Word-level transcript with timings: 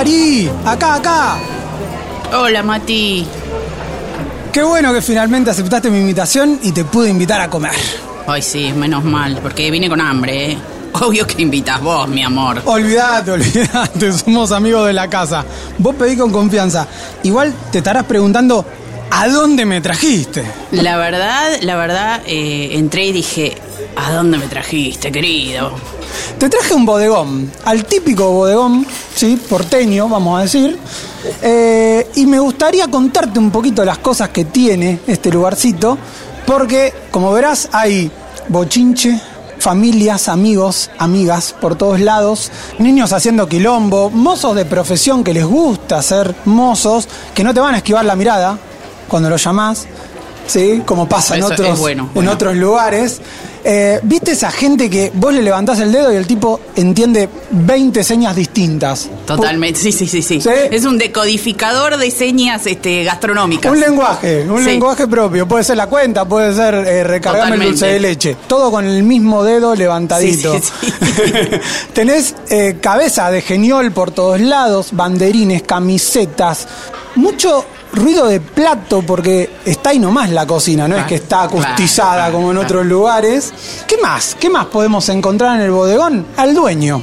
Cari, 0.00 0.50
acá, 0.64 0.94
acá. 0.94 1.38
Hola, 2.32 2.62
Mati. 2.62 3.26
Qué 4.50 4.62
bueno 4.62 4.94
que 4.94 5.02
finalmente 5.02 5.50
aceptaste 5.50 5.90
mi 5.90 5.98
invitación 5.98 6.58
y 6.62 6.72
te 6.72 6.86
pude 6.86 7.10
invitar 7.10 7.38
a 7.42 7.50
comer. 7.50 7.74
Ay, 8.26 8.40
sí, 8.40 8.72
menos 8.72 9.04
mal, 9.04 9.38
porque 9.42 9.70
vine 9.70 9.90
con 9.90 10.00
hambre, 10.00 10.52
¿eh? 10.52 10.58
Obvio 10.94 11.26
que 11.26 11.42
invitas 11.42 11.82
vos, 11.82 12.08
mi 12.08 12.22
amor. 12.22 12.62
Olvídate, 12.64 13.30
olvídate, 13.32 14.12
somos 14.14 14.52
amigos 14.52 14.86
de 14.86 14.94
la 14.94 15.06
casa. 15.10 15.44
Vos 15.76 15.94
pedí 15.94 16.16
con 16.16 16.32
confianza. 16.32 16.86
Igual 17.22 17.52
te 17.70 17.78
estarás 17.78 18.04
preguntando, 18.04 18.64
¿a 19.10 19.28
dónde 19.28 19.66
me 19.66 19.82
trajiste? 19.82 20.50
La 20.70 20.96
verdad, 20.96 21.58
la 21.60 21.76
verdad, 21.76 22.22
eh, 22.24 22.70
entré 22.72 23.04
y 23.04 23.12
dije, 23.12 23.54
¿a 23.96 24.12
dónde 24.12 24.38
me 24.38 24.46
trajiste, 24.46 25.12
querido? 25.12 25.74
Te 26.38 26.48
traje 26.48 26.74
un 26.74 26.86
bodegón, 26.86 27.50
al 27.64 27.84
típico 27.84 28.30
bodegón, 28.30 28.86
sí, 29.14 29.36
porteño, 29.48 30.08
vamos 30.08 30.38
a 30.38 30.42
decir. 30.42 30.78
Eh, 31.42 32.10
y 32.14 32.26
me 32.26 32.38
gustaría 32.38 32.88
contarte 32.88 33.38
un 33.38 33.50
poquito 33.50 33.84
las 33.84 33.98
cosas 33.98 34.30
que 34.30 34.46
tiene 34.46 35.00
este 35.06 35.30
lugarcito, 35.30 35.98
porque, 36.46 36.94
como 37.10 37.30
verás, 37.32 37.68
hay 37.72 38.10
bochinche, 38.48 39.20
familias, 39.58 40.28
amigos, 40.28 40.90
amigas 40.98 41.54
por 41.60 41.76
todos 41.76 42.00
lados, 42.00 42.50
niños 42.78 43.12
haciendo 43.12 43.48
quilombo, 43.48 44.10
mozos 44.10 44.56
de 44.56 44.64
profesión 44.64 45.22
que 45.22 45.34
les 45.34 45.44
gusta 45.44 46.02
ser 46.02 46.34
mozos, 46.46 47.06
que 47.34 47.44
no 47.44 47.52
te 47.52 47.60
van 47.60 47.74
a 47.74 47.78
esquivar 47.78 48.04
la 48.04 48.16
mirada 48.16 48.58
cuando 49.08 49.28
los 49.28 49.44
llamás, 49.44 49.86
¿sí? 50.46 50.82
como 50.86 51.08
pasa 51.08 51.36
en, 51.36 51.44
Eso 51.44 51.52
otros, 51.52 51.78
bueno, 51.78 52.08
en 52.14 52.28
otros 52.28 52.56
lugares. 52.56 53.20
Eh, 53.62 54.00
¿Viste 54.02 54.32
esa 54.32 54.50
gente 54.50 54.88
que 54.88 55.12
vos 55.14 55.34
le 55.34 55.42
levantás 55.42 55.80
el 55.80 55.92
dedo 55.92 56.10
y 56.12 56.16
el 56.16 56.26
tipo 56.26 56.60
entiende 56.76 57.28
20 57.50 58.02
señas 58.02 58.34
distintas? 58.34 59.08
Totalmente, 59.26 59.78
sí, 59.78 59.92
sí, 59.92 60.06
sí, 60.06 60.22
sí. 60.22 60.40
¿Sí? 60.40 60.48
Es 60.70 60.84
un 60.86 60.96
decodificador 60.96 61.98
de 61.98 62.10
señas 62.10 62.66
este, 62.66 63.04
gastronómicas. 63.04 63.70
Un 63.70 63.80
lenguaje, 63.80 64.48
un 64.48 64.60
Sí. 64.60 64.64
lenguaje 64.70 65.06
propio. 65.06 65.46
Puede 65.46 65.64
ser 65.64 65.76
la 65.76 65.88
cuenta, 65.88 66.24
puede 66.24 66.54
ser 66.54 66.74
eh, 66.74 67.04
recargarme 67.04 67.56
el 67.56 67.70
dulce 67.72 67.86
de 67.86 68.00
leche. 68.00 68.36
Todo 68.46 68.70
con 68.70 68.86
el 68.86 69.02
mismo 69.02 69.44
dedo 69.44 69.74
levantadito. 69.74 70.54
Sí, 70.54 70.60
sí, 70.80 70.92
sí. 71.02 71.32
Tenés 71.92 72.34
eh, 72.48 72.78
cabeza 72.80 73.30
de 73.30 73.42
geniol 73.42 73.92
por 73.92 74.10
todos 74.10 74.40
lados, 74.40 74.88
banderines, 74.92 75.62
camisetas, 75.62 76.66
mucho 77.16 77.64
ruido 77.92 78.26
de 78.26 78.40
plato 78.40 79.02
porque 79.02 79.50
está 79.64 79.90
ahí 79.90 79.98
nomás 79.98 80.30
la 80.30 80.46
cocina, 80.46 80.86
no 80.86 80.94
es 80.94 81.00
Claro, 81.00 81.08
que 81.08 81.14
está 81.16 81.42
acustizada 81.42 82.14
claro, 82.14 82.32
como 82.32 82.50
en 82.50 82.56
claro. 82.56 82.66
otros 82.68 82.86
lugares. 82.86 83.52
¿Qué 83.86 83.98
más? 83.98 84.36
¿Qué 84.38 84.48
más 84.50 84.66
podemos 84.66 85.08
encontrar 85.08 85.56
en 85.56 85.62
el 85.62 85.70
bodegón? 85.70 86.26
Al 86.36 86.54
dueño 86.54 87.02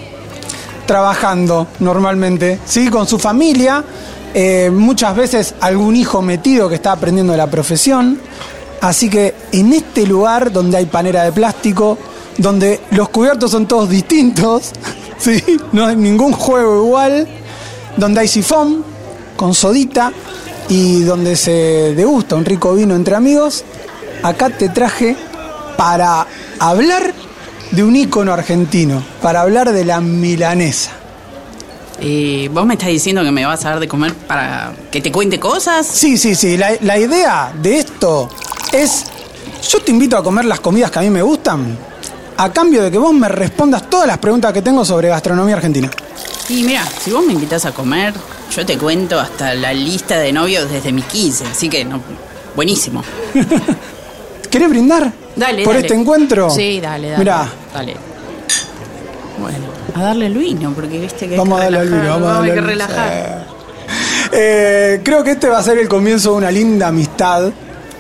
trabajando 0.86 1.68
normalmente, 1.80 2.60
¿sí? 2.66 2.88
Con 2.90 3.06
su 3.08 3.20
familia, 3.20 3.84
eh, 4.34 4.72
muchas 4.74 5.16
veces 5.16 5.54
algún 5.60 5.96
hijo 5.96 6.22
metido 6.22 6.70
que 6.70 6.76
está 6.76 6.94
aprendiendo 6.94 7.36
la 7.38 7.48
profesión. 7.48 8.20
Así 8.82 9.10
que 9.10 9.36
en 9.52 9.74
este 9.74 10.08
lugar 10.08 10.52
donde 10.52 10.78
hay 10.78 10.86
panera 10.86 11.24
de 11.24 11.32
plástico, 11.32 11.98
donde 12.38 12.82
los 12.92 13.10
cubiertos 13.10 13.52
son 13.52 13.68
todos 13.68 13.90
distintos, 13.90 14.72
¿sí? 15.18 15.44
No 15.74 15.86
hay 15.86 15.96
ningún 15.96 16.32
juego 16.32 16.86
igual, 16.86 17.28
donde 17.98 18.22
hay 18.22 18.28
sifón 18.28 18.84
con 19.36 19.54
sodita 19.54 20.12
y 20.70 21.04
donde 21.04 21.36
se 21.36 21.94
degusta 21.96 22.36
un 22.36 22.46
rico 22.46 22.74
vino 22.74 22.96
entre 22.96 23.16
amigos, 23.16 23.64
acá 24.24 24.50
te 24.50 24.70
traje 24.70 25.16
para 25.78 26.26
hablar 26.60 27.14
de 27.72 27.84
un 27.84 27.96
ícono 27.96 28.34
argentino, 28.34 29.04
para 29.22 29.42
hablar 29.42 29.72
de 29.72 29.86
la 29.86 30.02
milanesa. 30.02 30.92
Eh, 32.00 32.50
¿Vos 32.52 32.66
me 32.66 32.76
estás 32.76 32.90
diciendo 32.90 33.24
que 33.24 33.32
me 33.32 33.46
vas 33.46 33.66
a 33.66 33.72
dar 33.72 33.80
de 33.80 33.88
comer 33.88 34.14
para 34.14 34.74
que 34.92 35.02
te 35.02 35.12
cuente 35.12 35.40
cosas? 35.40 35.88
Sí, 35.88 36.18
sí, 36.18 36.36
sí, 36.36 36.58
la, 36.58 36.72
la 36.82 36.98
idea 36.98 37.52
de 37.60 37.80
esto 37.80 38.30
es, 38.72 39.06
yo 39.70 39.82
te 39.82 39.92
invito 39.92 40.18
a 40.18 40.24
comer 40.24 40.46
las 40.46 40.60
comidas 40.60 40.92
que 40.92 41.00
a 41.00 41.02
mí 41.02 41.10
me 41.10 41.22
gustan, 41.22 41.78
a 42.38 42.54
cambio 42.54 42.84
de 42.84 42.92
que 42.92 42.98
vos 43.00 43.14
me 43.14 43.28
respondas 43.28 43.90
todas 43.90 44.06
las 44.06 44.20
preguntas 44.20 44.54
que 44.54 44.62
tengo 44.62 44.86
sobre 44.86 45.10
gastronomía 45.10 45.56
argentina. 45.56 45.90
Y 46.50 46.64
mira, 46.64 46.86
si 46.86 47.12
vos 47.12 47.26
me 47.26 47.34
invitas 47.34 47.66
a 47.66 47.72
comer, 47.72 48.14
yo 48.56 48.66
te 48.66 48.78
cuento 48.78 49.20
hasta 49.20 49.54
la 49.54 49.74
lista 49.74 50.18
de 50.20 50.32
novios 50.32 50.70
desde 50.72 50.92
mis 50.92 51.06
15, 51.06 51.46
así 51.46 51.70
que 51.70 51.86
no, 51.86 52.02
buenísimo. 52.56 53.04
¿Querés 54.50 54.70
brindar? 54.70 55.12
Dale, 55.36 55.64
¿Por 55.64 55.76
dale. 55.76 55.88
este 55.88 56.00
encuentro? 56.00 56.50
Sí, 56.50 56.80
dale, 56.80 57.10
dale. 57.10 57.20
Mirá, 57.20 57.48
Dale. 57.74 57.96
Bueno, 59.40 59.58
a 59.96 60.02
darle 60.02 60.26
el 60.28 60.34
vino, 60.38 60.72
porque 60.74 61.00
viste 61.00 61.28
que 61.28 61.34
hay 61.34 61.38
vamos 61.38 61.60
a 61.62 61.68
que 61.68 61.72
darle 61.76 61.80
al 61.80 61.86
relajar, 61.90 62.02
vino, 62.02 62.14
vamos 62.14 62.28
a 62.28 62.32
hay 62.32 62.38
darle 62.50 62.54
que 62.54 62.60
al- 62.60 62.66
relajar. 62.66 63.48
Eh, 64.32 65.02
creo 65.04 65.24
que 65.24 65.32
este 65.32 65.48
va 65.48 65.60
a 65.60 65.64
ser 65.64 65.78
el 65.78 65.88
comienzo 65.88 66.32
de 66.32 66.38
una 66.38 66.52
linda 66.52 66.88
amistad. 66.88 67.52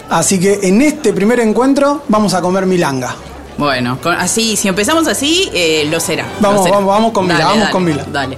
Así 0.09 0.39
que 0.39 0.59
en 0.63 0.81
este 0.81 1.11
primer 1.13 1.39
encuentro 1.41 2.03
vamos 2.07 2.33
a 2.33 2.41
comer 2.41 2.65
milanga. 2.65 3.13
Bueno, 3.57 3.99
con- 4.01 4.15
así, 4.15 4.55
si 4.55 4.67
empezamos 4.67 5.07
así, 5.07 5.49
eh, 5.53 5.87
lo 5.91 5.99
será. 5.99 6.23
lo 6.41 6.47
Vamos, 6.49 6.63
será. 6.63 6.75
vamos, 6.77 6.93
vamos 6.93 7.11
con 7.11 7.23
Mila, 7.25 7.35
Dale, 7.39 7.45
vamos 7.45 7.59
dale, 7.59 7.71
con 7.71 7.83
Mila. 7.85 8.05
Dale. 8.11 8.37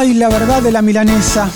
Ay, 0.00 0.14
la 0.14 0.28
verdad 0.28 0.62
de 0.62 0.70
la 0.70 0.80
milanesa. 0.80 1.50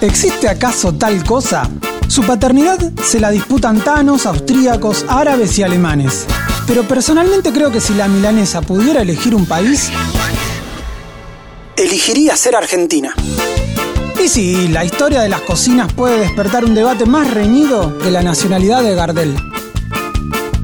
¿Existe 0.00 0.48
acaso 0.48 0.94
tal 0.94 1.22
cosa? 1.24 1.68
Su 2.08 2.22
paternidad 2.22 2.78
se 3.02 3.20
la 3.20 3.30
disputan 3.30 3.84
tanos, 3.84 4.24
austríacos, 4.24 5.04
árabes 5.08 5.58
y 5.58 5.62
alemanes. 5.62 6.24
Pero 6.66 6.88
personalmente 6.88 7.52
creo 7.52 7.70
que 7.70 7.82
si 7.82 7.92
la 7.92 8.08
milanesa 8.08 8.62
pudiera 8.62 9.02
elegir 9.02 9.34
un 9.34 9.44
país, 9.44 9.90
elegiría 11.76 12.34
ser 12.34 12.56
Argentina. 12.56 13.12
Y 14.24 14.26
sí, 14.28 14.68
la 14.68 14.86
historia 14.86 15.20
de 15.20 15.28
las 15.28 15.42
cocinas 15.42 15.92
puede 15.92 16.20
despertar 16.20 16.64
un 16.64 16.74
debate 16.74 17.04
más 17.04 17.30
reñido 17.30 17.98
que 17.98 18.10
la 18.10 18.22
nacionalidad 18.22 18.82
de 18.82 18.94
Gardel. 18.94 19.36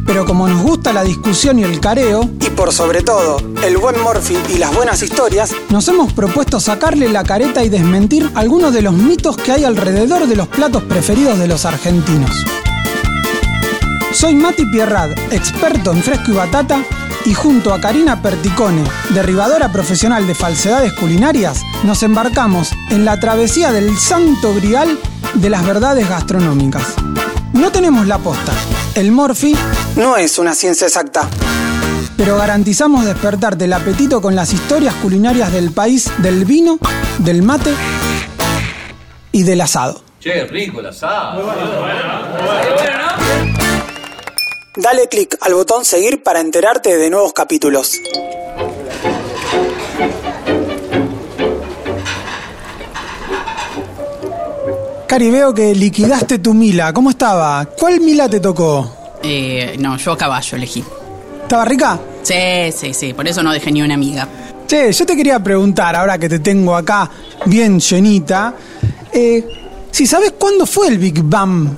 Pero 0.07 0.25
como 0.25 0.49
nos 0.49 0.63
gusta 0.63 0.95
la 0.95 1.05
discusión 1.05 1.59
y 1.59 1.63
el 1.63 1.79
careo, 1.79 2.27
por 2.61 2.75
sobre 2.75 3.01
todo 3.01 3.39
el 3.65 3.79
buen 3.79 3.99
Morphy 4.03 4.37
y 4.51 4.59
las 4.59 4.75
buenas 4.75 5.03
historias, 5.03 5.51
nos 5.71 5.89
hemos 5.89 6.13
propuesto 6.13 6.61
sacarle 6.61 7.09
la 7.09 7.25
careta 7.25 7.65
y 7.65 7.71
desmentir 7.71 8.31
algunos 8.35 8.75
de 8.75 8.83
los 8.83 8.93
mitos 8.93 9.39
que 9.39 9.53
hay 9.53 9.65
alrededor 9.65 10.27
de 10.27 10.37
los 10.37 10.47
platos 10.47 10.83
preferidos 10.83 11.39
de 11.39 11.49
los 11.49 11.65
argentinos. 11.65 12.45
Soy 14.13 14.35
Mati 14.35 14.67
Pierrad, 14.67 15.11
experto 15.33 15.93
en 15.93 16.03
fresco 16.03 16.33
y 16.33 16.35
batata, 16.35 16.85
y 17.25 17.33
junto 17.33 17.73
a 17.73 17.81
Karina 17.81 18.21
Perticone, 18.21 18.85
derribadora 19.15 19.73
profesional 19.73 20.27
de 20.27 20.35
falsedades 20.35 20.93
culinarias, 20.93 21.63
nos 21.85 22.03
embarcamos 22.03 22.73
en 22.91 23.07
la 23.07 23.19
travesía 23.19 23.73
del 23.73 23.97
santo 23.97 24.55
grial 24.55 24.99
de 25.33 25.49
las 25.49 25.65
verdades 25.65 26.07
gastronómicas. 26.07 26.85
No 27.55 27.73
tenemos 27.73 28.07
la 28.07 28.19
posta. 28.19 28.53
El 28.95 29.13
Morphy 29.13 29.57
no 29.97 30.19
es 30.19 30.39
una 30.39 30.55
ciencia 30.55 30.87
exacta. 30.87 31.27
Pero 32.21 32.37
garantizamos 32.37 33.07
despertarte 33.07 33.65
el 33.65 33.73
apetito 33.73 34.21
con 34.21 34.37
las 34.37 34.53
historias 34.53 34.95
culinarias 34.97 35.51
del 35.55 35.73
país 35.73 36.13
del 36.19 36.45
vino, 36.45 36.79
del 37.17 37.43
mate 37.43 37.73
y 39.33 39.43
del 39.43 39.63
asado. 39.63 40.03
Che, 40.21 40.45
rico 40.45 40.81
el 40.81 40.87
asado. 40.89 41.51
Dale 44.77 45.09
clic 45.09 45.39
al 45.41 45.55
botón 45.55 45.87
seguir 45.87 46.23
para 46.23 46.41
enterarte 46.41 46.99
de 46.99 47.09
nuevos 47.09 47.33
capítulos. 47.33 47.99
Cari, 55.07 55.31
veo 55.31 55.55
que 55.55 55.75
liquidaste 55.75 56.39
tu 56.39 56.53
mila. 56.53 56.93
¿Cómo 56.93 57.09
estaba? 57.09 57.65
¿Cuál 57.65 57.99
mila 58.01 58.29
te 58.29 58.41
tocó? 58.41 58.95
Eh, 59.23 59.77
no, 59.79 59.97
yo 59.97 60.13
a 60.13 60.19
caballo 60.19 60.59
elegí. 60.59 60.85
¿Estaba 61.51 61.65
rica? 61.65 61.99
Sí, 62.23 62.71
sí, 62.73 62.95
sí, 62.95 63.13
por 63.13 63.27
eso 63.27 63.43
no 63.43 63.53
dejé 63.53 63.73
ni 63.73 63.83
una 63.83 63.95
amiga. 63.95 64.29
Che, 64.69 64.93
yo 64.93 65.05
te 65.05 65.17
quería 65.17 65.41
preguntar, 65.41 65.97
ahora 65.97 66.17
que 66.17 66.29
te 66.29 66.39
tengo 66.39 66.77
acá 66.77 67.11
bien 67.47 67.81
llenita, 67.81 68.55
eh, 69.13 69.45
si 69.91 70.07
sabes 70.07 70.35
cuándo 70.39 70.65
fue 70.65 70.87
el 70.87 70.99
Big 70.99 71.21
Bang, 71.25 71.71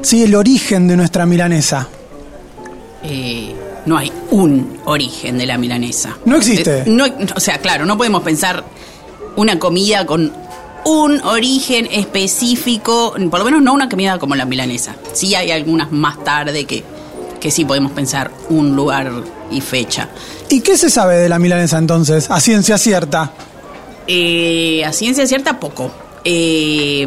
sí, 0.00 0.22
el 0.22 0.34
origen 0.34 0.88
de 0.88 0.96
nuestra 0.96 1.26
milanesa. 1.26 1.86
Eh, 3.02 3.54
no 3.84 3.98
hay 3.98 4.10
un 4.30 4.80
origen 4.86 5.36
de 5.36 5.44
la 5.44 5.58
milanesa. 5.58 6.16
No 6.24 6.36
existe. 6.38 6.78
Eh, 6.78 6.84
no, 6.86 7.04
o 7.36 7.40
sea, 7.40 7.58
claro, 7.58 7.84
no 7.84 7.98
podemos 7.98 8.22
pensar 8.22 8.64
una 9.36 9.58
comida 9.58 10.06
con 10.06 10.32
un 10.86 11.20
origen 11.24 11.88
específico, 11.90 13.14
por 13.30 13.38
lo 13.38 13.44
menos 13.44 13.60
no 13.60 13.74
una 13.74 13.90
comida 13.90 14.18
como 14.18 14.34
la 14.34 14.46
milanesa. 14.46 14.96
Sí 15.12 15.34
hay 15.34 15.50
algunas 15.50 15.92
más 15.92 16.24
tarde 16.24 16.64
que, 16.64 16.84
que 17.44 17.50
sí 17.50 17.66
podemos 17.66 17.92
pensar 17.92 18.30
un 18.48 18.74
lugar 18.74 19.12
y 19.50 19.60
fecha. 19.60 20.08
¿Y 20.48 20.62
qué 20.62 20.78
se 20.78 20.88
sabe 20.88 21.16
de 21.18 21.28
la 21.28 21.38
milanesa 21.38 21.76
entonces, 21.76 22.30
a 22.30 22.40
ciencia 22.40 22.78
cierta? 22.78 23.32
Eh, 24.06 24.82
a 24.82 24.94
ciencia 24.94 25.26
cierta, 25.26 25.60
poco. 25.60 25.90
Eh, 26.24 27.06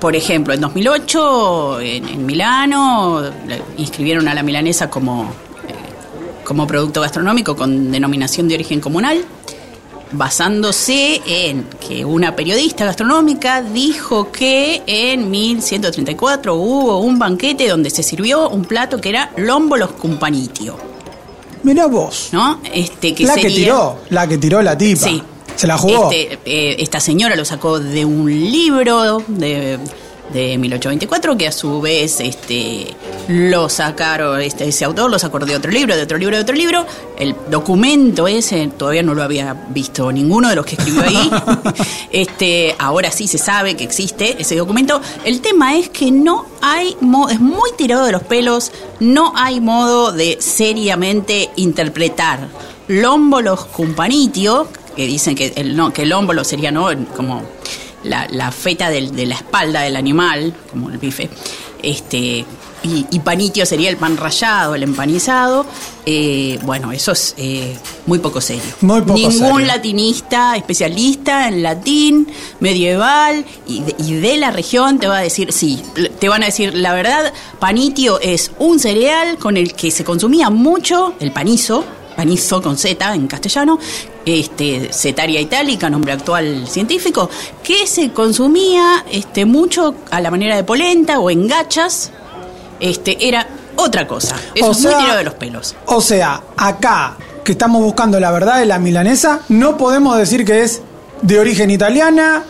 por 0.00 0.16
ejemplo, 0.16 0.52
en 0.52 0.60
2008, 0.62 1.80
en, 1.80 2.08
en 2.08 2.26
Milano, 2.26 3.20
la- 3.46 3.58
inscribieron 3.76 4.26
a 4.26 4.34
la 4.34 4.42
milanesa 4.42 4.90
como, 4.90 5.26
eh, 5.68 5.74
como 6.44 6.66
producto 6.66 7.00
gastronómico 7.00 7.54
con 7.54 7.92
denominación 7.92 8.48
de 8.48 8.56
origen 8.56 8.80
comunal, 8.80 9.24
basándose 10.12 11.20
en 11.26 11.64
que 11.86 12.04
una 12.04 12.34
periodista 12.34 12.84
gastronómica 12.84 13.62
dijo 13.62 14.30
que 14.30 14.82
en 14.86 15.30
1134 15.30 16.54
hubo 16.54 17.00
un 17.00 17.18
banquete 17.18 17.68
donde 17.68 17.90
se 17.90 18.02
sirvió 18.02 18.48
un 18.48 18.64
plato 18.64 19.00
que 19.00 19.10
era 19.10 19.30
lombolos 19.36 19.92
cumpanitio. 19.92 20.76
Mirá 21.62 21.86
vos. 21.86 22.28
¿No? 22.32 22.60
Este, 22.72 23.14
que 23.14 23.24
la 23.24 23.34
que 23.34 23.50
tiró, 23.50 23.98
la 24.10 24.26
que 24.26 24.38
tiró 24.38 24.62
la 24.62 24.76
tipa. 24.78 25.06
Sí. 25.06 25.22
Se 25.56 25.66
la 25.66 25.76
jugó. 25.76 26.10
Este, 26.10 26.38
eh, 26.44 26.76
esta 26.78 27.00
señora 27.00 27.34
lo 27.34 27.44
sacó 27.44 27.80
de 27.80 28.04
un 28.04 28.30
libro 28.30 29.22
de, 29.26 29.78
de 30.32 30.58
1824 30.58 31.36
que 31.36 31.48
a 31.48 31.52
su 31.52 31.80
vez 31.80 32.20
este, 32.20 32.94
lo 33.28 33.68
sacaron, 33.68 34.40
este, 34.40 34.68
ese 34.68 34.84
autor 34.84 35.10
lo 35.10 35.18
sacó 35.18 35.38
de 35.38 35.56
otro 35.56 35.70
libro, 35.70 35.96
de 35.96 36.02
otro 36.02 36.18
libro, 36.18 36.36
de 36.36 36.42
otro 36.42 36.54
libro. 36.54 36.86
El 37.18 37.34
documento 37.50 38.28
ese 38.28 38.68
todavía 38.68 39.02
no 39.02 39.14
lo 39.14 39.22
había 39.22 39.54
visto 39.70 40.10
ninguno 40.12 40.48
de 40.48 40.56
los 40.56 40.66
que 40.66 40.76
escribió 40.76 41.02
ahí. 41.02 41.30
este, 42.12 42.74
ahora 42.78 43.10
sí 43.10 43.28
se 43.28 43.38
sabe 43.38 43.76
que 43.76 43.84
existe 43.84 44.36
ese 44.40 44.56
documento. 44.56 45.00
El 45.24 45.40
tema 45.40 45.76
es 45.76 45.88
que 45.88 46.10
no 46.10 46.46
hay 46.60 46.96
modo, 47.00 47.30
es 47.30 47.40
muy 47.40 47.70
tirado 47.76 48.04
de 48.04 48.12
los 48.12 48.22
pelos, 48.22 48.72
no 49.00 49.32
hay 49.36 49.60
modo 49.60 50.12
de 50.12 50.38
seriamente 50.40 51.50
interpretar 51.56 52.48
lómbolos 52.88 53.66
cumpanitio, 53.66 54.68
que 54.96 55.06
dicen 55.06 55.36
que 55.36 55.52
el, 55.56 55.76
no, 55.76 55.92
que 55.92 56.02
el 56.02 56.12
ómbolo 56.12 56.42
sería 56.42 56.72
¿no? 56.72 56.88
como 57.14 57.42
la, 58.08 58.26
la 58.30 58.50
feta 58.50 58.90
del- 58.90 59.14
de 59.14 59.26
la 59.26 59.34
espalda 59.36 59.82
del 59.82 59.96
animal, 59.96 60.54
como 60.70 60.90
el 60.90 60.98
bife, 60.98 61.28
este, 61.82 62.44
y, 62.84 63.06
y 63.10 63.18
panitio 63.20 63.66
sería 63.66 63.90
el 63.90 63.96
pan 63.96 64.16
rallado, 64.16 64.74
el 64.74 64.82
empanizado. 64.84 65.66
Eh, 66.06 66.58
bueno, 66.62 66.92
eso 66.92 67.12
es 67.12 67.34
eh, 67.36 67.76
muy 68.06 68.18
poco 68.20 68.40
serio. 68.40 68.62
Muy 68.80 69.00
poco 69.02 69.14
Ningún 69.14 69.32
serio. 69.56 69.58
latinista 69.66 70.56
especialista 70.56 71.48
en 71.48 71.62
latín 71.62 72.28
medieval 72.60 73.44
y 73.66 73.80
de, 73.82 73.96
y 73.98 74.14
de 74.14 74.36
la 74.38 74.50
región 74.52 74.98
te 75.00 75.08
va 75.08 75.18
a 75.18 75.22
decir, 75.22 75.52
sí, 75.52 75.82
te 76.20 76.28
van 76.28 76.42
a 76.44 76.46
decir, 76.46 76.74
la 76.74 76.94
verdad, 76.94 77.32
panitio 77.58 78.20
es 78.20 78.52
un 78.58 78.78
cereal 78.78 79.38
con 79.38 79.56
el 79.56 79.74
que 79.74 79.90
se 79.90 80.04
consumía 80.04 80.48
mucho, 80.50 81.14
el 81.20 81.32
panizo, 81.32 81.84
panizo 82.16 82.62
con 82.62 82.76
Z 82.78 83.14
en 83.14 83.26
castellano, 83.26 83.78
este, 84.28 84.92
Cetaria 84.92 85.40
itálica, 85.40 85.88
nombre 85.90 86.12
actual 86.12 86.66
científico, 86.68 87.28
que 87.62 87.86
se 87.86 88.10
consumía 88.12 89.04
este, 89.10 89.44
mucho 89.44 89.94
a 90.10 90.20
la 90.20 90.30
manera 90.30 90.56
de 90.56 90.64
polenta 90.64 91.18
o 91.20 91.30
en 91.30 91.46
gachas, 91.48 92.10
este, 92.80 93.28
era 93.28 93.46
otra 93.76 94.06
cosa. 94.06 94.36
Eso 94.54 94.68
O 94.68 94.72
es 94.72 94.78
sea- 94.78 94.90
muy 94.92 95.00
tirado 95.02 95.18
de 95.18 95.24
los 95.24 95.34
pelos. 95.34 95.74
O 95.86 96.00
sea, 96.00 96.42
acá 96.56 97.16
que 97.44 97.52
estamos 97.52 97.82
buscando 97.82 98.20
la 98.20 98.30
verdad 98.30 98.58
de 98.58 98.66
la 98.66 98.78
milanesa, 98.78 99.40
no 99.48 99.76
podemos 99.76 100.16
decir 100.18 100.44
que 100.44 100.62
es 100.62 100.82
de 101.22 101.38
origen 101.40 101.70
italiana, 101.70 102.44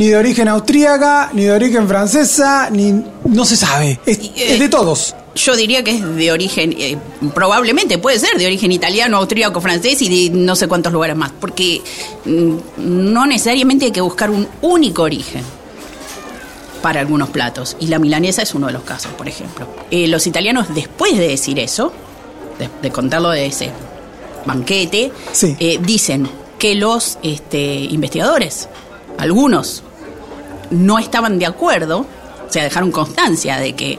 ni 0.00 0.08
de 0.08 0.16
origen 0.16 0.48
austríaca, 0.48 1.28
ni 1.34 1.44
de 1.44 1.50
origen 1.52 1.86
francesa, 1.86 2.70
ni 2.70 3.04
no 3.26 3.44
se 3.44 3.54
sabe. 3.54 4.00
Es, 4.06 4.18
Y, 4.18 4.28
eh, 4.28 4.54
es 4.54 4.58
de 4.58 4.70
todos. 4.70 5.14
Yo 5.34 5.54
diría 5.54 5.84
que 5.84 5.90
es 5.90 6.16
de 6.16 6.32
origen, 6.32 6.74
eh, 6.78 6.96
probablemente 7.34 7.98
puede 7.98 8.18
ser 8.18 8.38
de 8.38 8.46
origen 8.46 8.72
italiano, 8.72 9.18
austríaco, 9.18 9.60
francés 9.60 10.00
y 10.00 10.08
de 10.30 10.34
no 10.34 10.56
sé 10.56 10.68
cuántos 10.68 10.90
lugares 10.94 11.16
más, 11.16 11.32
porque 11.38 11.82
mm, 12.24 12.54
no 12.78 13.26
necesariamente 13.26 13.84
hay 13.84 13.90
que 13.90 14.00
buscar 14.00 14.30
un 14.30 14.48
único 14.62 15.02
origen 15.02 15.42
para 16.80 17.00
algunos 17.00 17.28
platos, 17.28 17.76
y 17.78 17.88
la 17.88 17.98
milanesa 17.98 18.40
es 18.40 18.54
uno 18.54 18.68
de 18.68 18.72
los 18.72 18.84
casos, 18.84 19.12
por 19.12 19.28
ejemplo. 19.28 19.66
Eh, 19.90 20.08
los 20.08 20.26
italianos, 20.26 20.74
después 20.74 21.14
de 21.18 21.28
decir 21.28 21.58
eso, 21.58 21.92
de, 22.58 22.70
de 22.80 22.90
contarlo 22.90 23.28
de 23.28 23.44
ese 23.44 23.70
banquete, 24.46 25.12
Sí. 25.32 25.54
dicen 25.82 26.26
que 26.58 26.74
los 26.74 27.18
este, 27.22 27.74
investigadores, 27.74 28.66
algunos, 29.18 29.82
no 30.70 30.98
estaban 30.98 31.38
de 31.38 31.46
acuerdo, 31.46 32.00
o 32.00 32.52
sea, 32.52 32.64
dejaron 32.64 32.90
constancia 32.90 33.58
de 33.58 33.74
que 33.74 33.98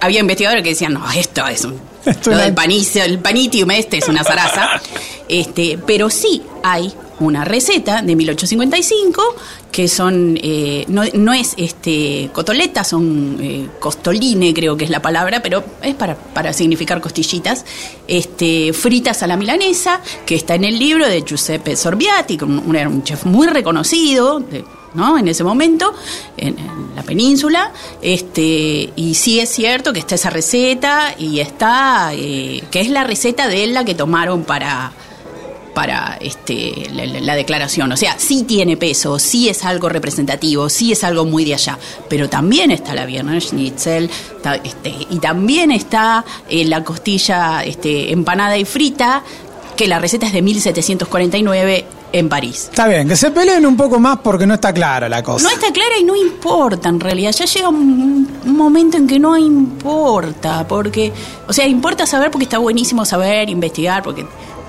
había 0.00 0.20
investigadores 0.20 0.62
que 0.62 0.70
decían, 0.70 0.94
no, 0.94 1.10
esto 1.12 1.46
es 1.46 1.64
un... 1.64 1.90
Esto 2.06 2.30
lo 2.30 2.38
del 2.38 2.54
panicio, 2.54 3.04
el 3.04 3.18
panitium 3.18 3.70
este 3.72 3.98
es 3.98 4.08
una 4.08 4.24
zaraza. 4.24 4.68
Este, 5.28 5.78
pero 5.86 6.10
sí 6.10 6.42
hay 6.64 6.92
una 7.20 7.44
receta 7.44 8.02
de 8.02 8.16
1855 8.16 9.22
que 9.70 9.86
son, 9.86 10.36
eh, 10.42 10.84
no, 10.88 11.04
no 11.14 11.32
es 11.32 11.54
este 11.56 12.30
cotoleta, 12.32 12.82
son 12.82 13.38
eh, 13.40 13.68
costoline 13.78 14.52
creo 14.52 14.76
que 14.76 14.84
es 14.86 14.90
la 14.90 15.00
palabra, 15.00 15.40
pero 15.40 15.62
es 15.82 15.94
para, 15.94 16.16
para 16.16 16.52
significar 16.52 17.00
costillitas, 17.00 17.64
este, 18.08 18.72
fritas 18.72 19.22
a 19.22 19.28
la 19.28 19.36
milanesa, 19.36 20.00
que 20.26 20.34
está 20.34 20.56
en 20.56 20.64
el 20.64 20.76
libro 20.80 21.06
de 21.06 21.22
Giuseppe 21.22 21.76
Sorbiati, 21.76 22.36
que 22.36 22.44
un, 22.44 22.74
era 22.74 22.88
un 22.88 23.04
chef 23.04 23.24
muy 23.26 23.46
reconocido, 23.46 24.40
de- 24.40 24.64
¿no? 24.94 25.18
En 25.18 25.28
ese 25.28 25.44
momento, 25.44 25.92
en, 26.36 26.56
la 26.96 27.02
península, 27.02 27.72
este, 28.02 28.90
y 28.96 29.14
sí 29.14 29.40
es 29.40 29.48
cierto 29.50 29.92
que 29.92 30.00
está 30.00 30.14
esa 30.16 30.30
receta 30.30 31.14
y 31.18 31.40
está, 31.40 32.10
eh, 32.12 32.62
que 32.70 32.80
es 32.80 32.88
la 32.90 33.04
receta 33.04 33.48
de 33.48 33.66
la 33.68 33.84
que 33.84 33.94
tomaron 33.94 34.44
para 34.44 34.92
para 35.74 36.18
este, 36.20 36.88
la, 36.92 37.06
la- 37.06 37.20
la 37.20 37.34
declaración. 37.36 37.92
O 37.92 37.96
sea, 37.96 38.16
sí 38.18 38.42
tiene 38.42 38.76
peso, 38.76 39.20
sí 39.20 39.48
es 39.48 39.64
algo 39.64 39.88
representativo, 39.88 40.68
sí 40.68 40.90
es 40.90 41.04
algo 41.04 41.24
muy 41.24 41.44
de 41.44 41.54
allá. 41.54 41.78
Pero 42.08 42.28
también 42.28 42.72
está 42.72 42.92
la 42.92 43.04
Wiener 43.06 43.40
Schnitzel 43.40 44.10
este, 44.64 44.94
y 45.10 45.18
también 45.20 45.70
está 45.70 46.24
eh, 46.48 46.64
la 46.64 46.82
costilla 46.82 47.62
este, 47.64 48.12
empanada 48.12 48.58
y 48.58 48.64
frita, 48.64 49.22
que 49.76 49.86
la 49.86 50.00
receta 50.00 50.26
es 50.26 50.32
de 50.32 50.42
1749 50.42 51.84
en 52.12 52.28
París. 52.28 52.68
Está 52.70 52.86
bien, 52.88 53.08
que 53.08 53.16
se 53.16 53.30
peleen 53.30 53.64
un 53.66 53.76
poco 53.76 53.98
más 54.00 54.18
porque 54.18 54.46
no 54.46 54.54
está 54.54 54.72
clara 54.72 55.08
la 55.08 55.22
cosa. 55.22 55.44
No 55.44 55.50
está 55.50 55.72
clara 55.72 55.98
y 56.00 56.04
no 56.04 56.14
importa 56.16 56.88
en 56.88 57.00
realidad. 57.00 57.32
Ya 57.32 57.44
llega 57.44 57.68
un, 57.68 58.28
un 58.44 58.56
momento 58.56 58.96
en 58.96 59.06
que 59.06 59.18
no 59.18 59.36
importa, 59.36 60.66
porque, 60.68 61.12
o 61.48 61.52
sea, 61.52 61.66
importa 61.66 62.06
saber 62.06 62.30
porque 62.30 62.44
está 62.44 62.58
buenísimo 62.58 63.04
saber, 63.04 63.48
investigar, 63.50 64.02
porque, 64.02 64.26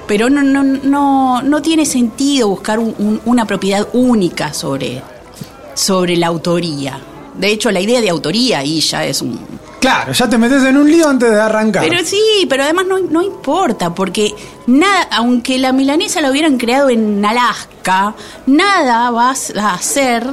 pero 0.07 0.29
no, 0.29 0.41
no, 0.43 0.63
no, 0.63 1.41
no 1.41 1.61
tiene 1.61 1.85
sentido 1.85 2.47
buscar 2.49 2.79
un- 2.79 2.95
un- 2.97 3.21
una 3.25 3.45
propiedad 3.45 3.88
única 3.93 4.53
sobre, 4.53 5.01
sobre 5.74 6.17
la 6.17 6.27
autoría. 6.27 7.00
De 7.35 7.47
hecho, 7.50 7.71
la 7.71 7.79
idea 7.79 8.01
de 8.01 8.09
autoría 8.09 8.59
ahí 8.59 8.79
ya 8.81 9.05
es 9.05 9.21
un, 9.21 9.39
Claro, 9.81 10.13
ya 10.13 10.29
te 10.29 10.38
metes 10.38 10.63
en 10.63 10.77
un 10.77 10.89
lío 10.89 11.09
antes 11.09 11.31
de 11.31 11.41
arrancar. 11.41 11.83
pero 11.83 12.05
sí, 12.05 12.21
pero 12.47 12.63
además 12.63 12.85
no, 12.85 13.00
no 13.00 13.23
importa, 13.23 13.95
porque 13.95 14.31
nada, 14.67 15.07
aunque 15.11 15.57
la 15.57 15.71
milanesa 15.71 16.21
la 16.21 16.29
hubieran 16.29 16.59
creado 16.59 16.91
en 16.91 17.25
Alaska, 17.25 18.13
nada 18.45 19.09
va 19.09 19.29
a 19.31 19.73
hacer 19.73 20.23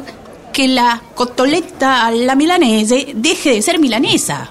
que 0.52 0.68
la 0.68 1.00
cotoleta 1.14 2.04
a 2.04 2.10
la 2.10 2.34
milanese 2.34 3.12
deje 3.14 3.54
de 3.54 3.62
ser 3.62 3.78
milanesa. 3.78 4.50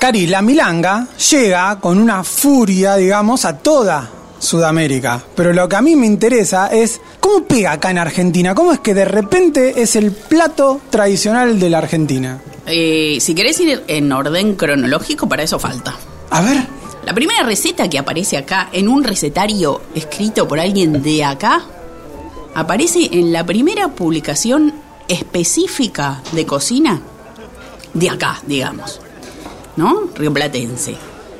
Cari, 0.00 0.26
la 0.26 0.42
milanga 0.42 1.06
llega 1.30 1.78
con 1.78 1.98
una 1.98 2.24
furia, 2.24 2.96
digamos, 2.96 3.44
a 3.44 3.56
toda 3.56 4.10
Sudamérica. 4.38 5.22
Pero 5.34 5.52
lo 5.52 5.68
que 5.68 5.76
a 5.76 5.82
mí 5.82 5.96
me 5.96 6.06
interesa 6.06 6.68
es 6.68 7.00
cómo 7.20 7.44
pega 7.44 7.72
acá 7.72 7.90
en 7.90 7.98
Argentina. 7.98 8.54
¿Cómo 8.54 8.72
es 8.72 8.80
que 8.80 8.94
de 8.94 9.04
repente 9.04 9.80
es 9.80 9.96
el 9.96 10.12
plato 10.12 10.80
tradicional 10.90 11.58
de 11.58 11.70
la 11.70 11.78
Argentina? 11.78 12.40
Eh, 12.66 13.18
si 13.20 13.34
querés 13.34 13.58
ir 13.60 13.84
en 13.86 14.12
orden 14.12 14.54
cronológico, 14.54 15.28
para 15.28 15.42
eso 15.42 15.58
falta. 15.58 15.94
A 16.30 16.42
ver. 16.42 16.66
La 17.04 17.14
primera 17.14 17.44
receta 17.44 17.88
que 17.88 17.98
aparece 17.98 18.36
acá 18.36 18.68
en 18.72 18.88
un 18.88 19.04
recetario 19.04 19.80
escrito 19.94 20.48
por 20.48 20.58
alguien 20.58 21.02
de 21.02 21.24
acá, 21.24 21.62
aparece 22.54 23.08
en 23.12 23.32
la 23.32 23.46
primera 23.46 23.88
publicación 23.88 24.74
específica 25.06 26.20
de 26.32 26.46
cocina 26.46 27.00
de 27.94 28.10
acá, 28.10 28.40
digamos, 28.46 29.00
¿no? 29.76 30.08
Rioplatense. 30.16 30.96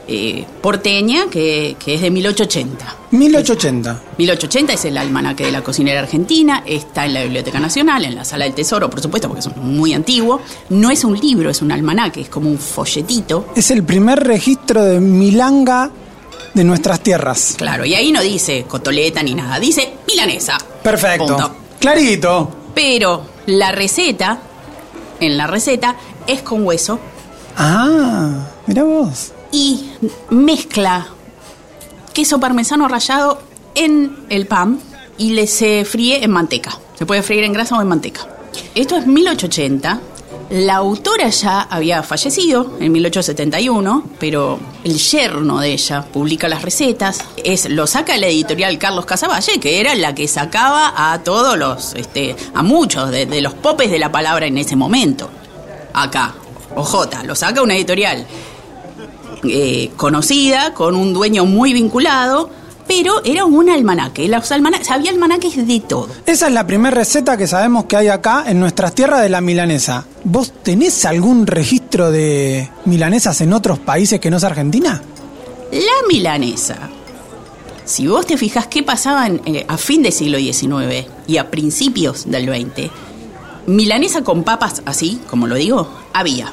Eh, 0.09 0.45
porteña, 0.63 1.27
que, 1.29 1.77
que 1.85 1.95
es 1.95 2.01
de 2.01 2.11
1880. 2.11 2.97
1880. 3.11 4.03
1880 4.19 4.73
es 4.73 4.85
el 4.85 4.99
almanaque 4.99 5.45
de 5.47 5.51
la 5.53 5.63
cocinera 5.63 6.01
argentina, 6.01 6.63
está 6.65 7.07
en 7.07 7.15
la 7.15 7.23
Biblioteca 7.25 7.59
Nacional, 7.59 8.05
en 8.05 8.15
la 8.15 8.25
Sala 8.25 8.45
del 8.45 8.55
Tesoro, 8.55 8.89
por 8.89 9.01
supuesto, 9.01 9.29
porque 9.29 9.41
es 9.41 9.57
muy 9.57 9.95
antiguo. 9.95 10.41
No 10.69 10.91
es 10.91 11.03
un 11.03 11.19
libro, 11.19 11.51
es 11.51 11.61
un 11.61 11.73
almanaque, 11.73 12.21
es 12.21 12.29
como 12.29 12.49
un 12.49 12.59
folletito. 12.59 13.49
Es 13.57 13.73
el 13.73 13.83
primer 13.83 14.21
registro 14.21 14.85
de 14.85 15.01
milanga 15.01 15.91
de 16.55 16.65
nuestras 16.65 17.01
tierras. 17.01 17.55
Claro, 17.59 17.85
y 17.85 17.95
ahí 17.95 18.13
no 18.13 18.23
dice 18.23 18.65
cotoleta 18.69 19.23
ni 19.25 19.35
nada, 19.35 19.59
dice 19.59 19.93
milanesa. 20.07 20.57
Perfecto. 20.83 21.27
Punto. 21.27 21.57
Clarito. 21.81 22.51
Pero 22.75 23.23
la 23.47 23.73
receta, 23.73 24.39
en 25.19 25.37
la 25.37 25.49
receta, 25.49 25.97
es 26.29 26.43
con 26.43 26.65
hueso 26.65 27.01
Ah, 27.57 28.49
mira 28.67 28.85
vos. 28.85 29.33
Y 29.57 29.91
mezcla 30.29 31.07
queso 32.13 32.39
parmesano 32.39 32.89
rallado 32.89 33.41
en 33.75 34.27
el 34.29 34.47
pan 34.47 34.79
y 35.17 35.31
le 35.31 35.47
se 35.47 35.87
fríe 35.87 36.23
en 36.23 36.31
manteca. 36.31 36.79
Se 36.99 37.07
puede 37.07 37.23
freír 37.23 37.45
en 37.45 37.55
grasa 37.55 37.75
o 37.79 37.81
en 37.81 37.89
manteca. 37.89 38.29
Esto 38.75 38.97
es 38.97 39.07
1880. 39.07 40.01
La 40.51 40.77
autora 40.77 41.31
ya 41.31 41.63
había 41.63 42.03
fallecido 42.03 42.77
en 42.81 42.93
1871, 42.93 44.05
pero 44.19 44.61
el 44.85 44.99
yerno 44.99 45.59
de 45.61 45.73
ella 45.73 46.03
publica 46.03 46.49
las 46.49 46.61
recetas, 46.61 47.25
es 47.43 47.69
lo 47.71 47.87
saca 47.87 48.17
la 48.19 48.27
editorial 48.27 48.79
Carlos 48.79 49.07
Casavalle, 49.07 49.59
que 49.59 49.81
era 49.81 49.95
la 49.95 50.15
que 50.15 50.29
sacaba 50.29 51.13
a 51.13 51.23
todos 51.23 51.57
los, 51.57 51.95
este, 51.95 52.37
a 52.53 52.63
muchos 52.63 53.11
de, 53.11 53.25
de 53.25 53.41
los 53.41 53.55
popes 53.55 53.91
de 53.91 53.99
la 53.99 54.13
palabra 54.13 54.47
en 54.47 54.59
ese 54.59 54.77
momento. 54.77 55.31
Acá, 55.95 56.35
OJ, 56.77 57.25
lo 57.25 57.35
saca 57.35 57.63
una 57.63 57.75
editorial 57.75 58.27
eh, 59.45 59.91
conocida, 59.97 60.75
con 60.75 60.97
un 60.97 61.13
dueño 61.13 61.45
muy 61.45 61.73
vinculado, 61.73 62.51
pero 62.87 63.25
era 63.25 63.45
un 63.45 63.69
almanaque. 63.69 64.29
Los 64.29 64.51
almanaques, 64.53 64.91
había 64.91 65.11
almanaques 65.11 65.67
de 65.67 65.81
todo. 65.81 66.09
Esa 66.25 66.47
es 66.47 66.53
la 66.53 66.67
primera 66.67 66.95
receta 66.95 67.37
que 67.37 67.47
sabemos 67.47 67.87
que 67.87 67.97
hay 67.97 68.09
acá 68.09 68.45
en 68.47 68.61
nuestras 68.61 68.95
tierras 68.95 69.23
de 69.23 69.29
la 69.29 69.41
milanesa. 69.41 70.07
¿Vos 70.25 70.53
tenés 70.63 71.05
algún 71.05 71.47
registro 71.47 72.11
de 72.11 72.71
milanesas 72.85 73.41
en 73.41 73.53
otros 73.53 73.79
países 73.79 74.21
que 74.21 74.31
no 74.31 74.37
es 74.37 74.45
Argentina? 74.45 75.03
La 75.73 76.09
milanesa. 76.09 76.77
Si 77.85 78.07
vos 78.07 78.27
te 78.27 78.37
fijas 78.37 78.67
qué 78.67 78.83
pasaba 78.83 79.29
eh, 79.29 79.65
a 79.69 79.77
fin 79.77 80.03
del 80.03 80.13
siglo 80.13 80.39
XIX 80.39 81.07
y 81.27 81.37
a 81.37 81.51
principios 81.51 82.29
del 82.29 82.47
XX, 82.47 82.91
milanesa 83.67 84.23
con 84.23 84.43
papas 84.43 84.83
así, 84.87 85.21
como 85.29 85.47
lo 85.47 85.55
digo, 85.55 85.89
había. 86.13 86.53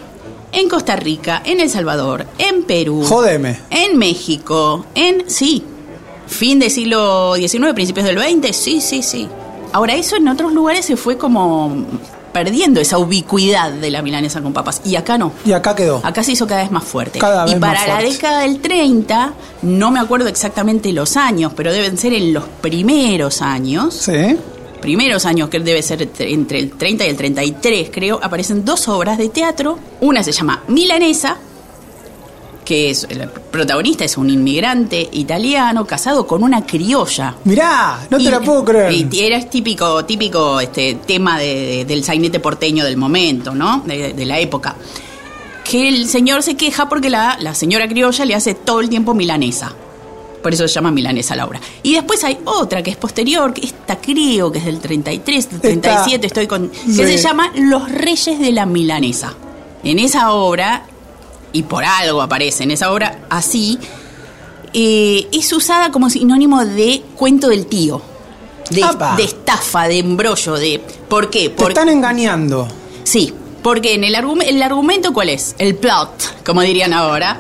En 0.54 0.70
Costa 0.70 0.96
Rica, 0.96 1.42
en 1.44 1.60
El 1.60 1.70
Salvador, 1.70 2.26
en 2.38 2.64
Perú. 2.64 3.04
Jodeme. 3.04 3.60
En 3.70 3.98
México, 3.98 4.86
en. 4.96 5.30
Sí. 5.30 5.64
Fin 6.28 6.60
del 6.60 6.72
siglo 6.72 7.36
XIX, 7.36 7.74
principios 7.74 8.06
del 8.06 8.18
XX, 8.18 8.56
sí, 8.56 8.80
sí, 8.80 9.04
sí. 9.04 9.28
Ahora, 9.74 9.96
eso 9.96 10.16
en 10.16 10.28
otros 10.28 10.54
lugares 10.54 10.86
se 10.86 10.96
fue 10.96 11.18
como 11.18 11.86
perdiendo 12.34 12.82
esa 12.82 12.98
ubicuidad 12.98 13.72
de 13.72 13.92
la 13.92 14.02
milanesa 14.02 14.42
con 14.42 14.52
papas. 14.52 14.82
Y 14.84 14.96
acá 14.96 15.18
no. 15.18 15.32
Y 15.46 15.54
acá 15.54 15.76
quedó. 15.76 16.02
Acá 16.04 16.24
se 16.24 16.34
hizo 16.34 16.48
cada 16.48 16.64
vez 16.64 16.72
más 16.72 16.84
fuerte. 16.84 17.20
Cada 17.20 17.46
vez 17.46 17.56
y 17.56 17.60
para 17.60 17.80
más 17.80 17.88
la 17.88 17.98
década 18.00 18.40
del 18.42 18.60
30, 18.60 19.34
no 19.62 19.92
me 19.92 20.00
acuerdo 20.00 20.28
exactamente 20.28 20.92
los 20.92 21.16
años, 21.16 21.54
pero 21.56 21.72
deben 21.72 21.98
ser 21.98 22.14
en 22.14 22.34
los 22.34 22.44
primeros 22.62 23.42
años. 23.42 23.94
Sí. 23.94 24.38
Primeros 24.84 25.26
años, 25.26 25.48
que 25.48 25.62
debe 25.62 25.82
ser 25.82 26.10
entre 26.20 26.60
el 26.60 26.72
30 26.72 27.06
y 27.06 27.10
el 27.10 27.16
33, 27.16 27.90
creo, 27.90 28.20
aparecen 28.22 28.66
dos 28.66 28.90
obras 28.90 29.18
de 29.18 29.30
teatro. 29.30 29.80
Una 30.02 30.22
se 30.24 30.34
llama 30.34 30.62
Milanesa, 30.68 31.38
que 32.66 32.90
es 32.90 33.06
el 33.10 33.30
protagonista 33.30 34.04
es 34.04 34.18
un 34.18 34.30
inmigrante 34.30 35.08
italiano 35.14 35.86
casado 35.88 36.28
con 36.28 36.44
una 36.44 36.66
criolla. 36.66 37.36
Mirá, 37.46 38.06
no 38.10 38.18
te 38.18 38.24
Y- 38.24 38.28
la 38.30 38.42
puedo 38.42 38.66
creer. 38.66 38.92
Y 39.10 39.20
era 39.22 39.40
típico, 39.50 40.04
típico 40.04 40.60
este 40.60 40.96
tema 41.08 41.40
de- 41.40 41.46
de- 41.78 41.86
del 41.86 42.04
sainete 42.04 42.42
porteño 42.42 42.84
del 42.84 42.98
momento, 42.98 43.56
¿no? 43.56 43.84
De, 43.86 44.12
de 44.14 44.26
la 44.26 44.38
época. 44.40 44.76
Que 45.64 45.88
el 45.88 46.10
señor 46.10 46.44
se 46.44 46.56
queja 46.58 46.90
porque 46.90 47.10
la, 47.10 47.38
la 47.40 47.56
señora 47.56 47.88
criolla 47.88 48.26
le 48.26 48.36
hace 48.36 48.54
todo 48.54 48.82
el 48.82 48.90
tiempo 48.90 49.14
milanesa. 49.14 49.74
Por 50.44 50.54
eso 50.54 50.68
se 50.68 50.74
llama 50.76 50.92
milanesa 50.92 51.36
la 51.36 51.46
obra. 51.48 51.60
Y 51.82 51.94
después 51.96 52.24
hay 52.24 52.38
otra 52.46 52.84
que 52.84 52.92
es 52.92 52.98
posterior, 52.98 53.54
que 53.54 53.66
esta 53.66 53.96
creo 54.00 54.52
que 54.52 54.60
es 54.60 54.66
del 54.66 54.80
33, 54.80 55.50
del 55.50 55.60
37, 55.62 56.28
estoy 56.28 56.46
con. 56.48 56.70
que 56.70 56.78
Sí. 56.94 56.94
se 57.06 57.18
llama 57.18 57.52
Los 57.56 57.90
Reyes 57.90 58.38
de 58.40 58.52
la 58.52 58.66
Milanesa. 58.68 59.34
En 59.84 59.98
esa 60.00 60.32
obra, 60.34 60.86
y 61.54 61.64
por 61.64 61.84
algo 61.84 62.22
aparece 62.22 62.64
en 62.64 62.72
esa 62.72 62.92
obra 62.92 63.20
así, 63.30 63.80
eh, 64.74 65.28
es 65.32 65.52
usada 65.54 65.92
como 65.92 66.10
sinónimo 66.10 66.64
de 66.66 67.04
cuento 67.16 67.48
del 67.50 67.66
tío. 67.68 68.02
De, 68.70 68.82
de 69.18 69.24
estafa, 69.24 69.88
de 69.88 70.00
embrollo, 70.00 70.54
de. 70.56 70.80
¿Por 71.10 71.30
qué? 71.30 71.50
Te 71.50 71.56
Porque 71.56 71.74
están 71.74 71.90
engañando. 71.90 72.68
Sí, 73.04 73.34
porque 73.64 73.94
en 73.96 74.04
el, 74.04 74.14
argum- 74.16 74.44
el 74.46 74.62
argumento, 74.62 75.14
¿cuál 75.14 75.30
es? 75.30 75.56
El 75.58 75.76
plot, 75.76 76.44
como 76.46 76.62
dirían 76.62 76.94
ahora, 76.94 77.40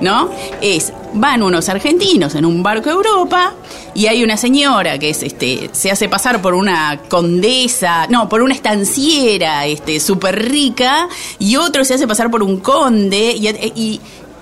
¿no? 0.00 0.30
Es, 0.60 0.92
van 1.14 1.42
unos 1.42 1.68
argentinos 1.68 2.34
en 2.34 2.44
un 2.44 2.62
barco 2.62 2.90
a 2.90 2.92
Europa 2.92 3.54
y 3.94 4.06
hay 4.06 4.22
una 4.22 4.36
señora 4.36 4.98
que 4.98 5.10
es, 5.10 5.22
este, 5.22 5.68
se 5.72 5.90
hace 5.90 6.08
pasar 6.08 6.40
por 6.40 6.54
una 6.54 7.00
condesa, 7.08 8.06
no, 8.08 8.28
por 8.28 8.42
una 8.42 8.54
estanciera, 8.54 9.66
este, 9.66 9.98
súper 10.00 10.50
rica, 10.50 11.08
y 11.38 11.56
otro 11.56 11.84
se 11.84 11.94
hace 11.94 12.06
pasar 12.06 12.30
por 12.30 12.42
un 12.42 12.58
conde, 12.60 13.32
y, 13.36 13.48
y- 13.48 14.00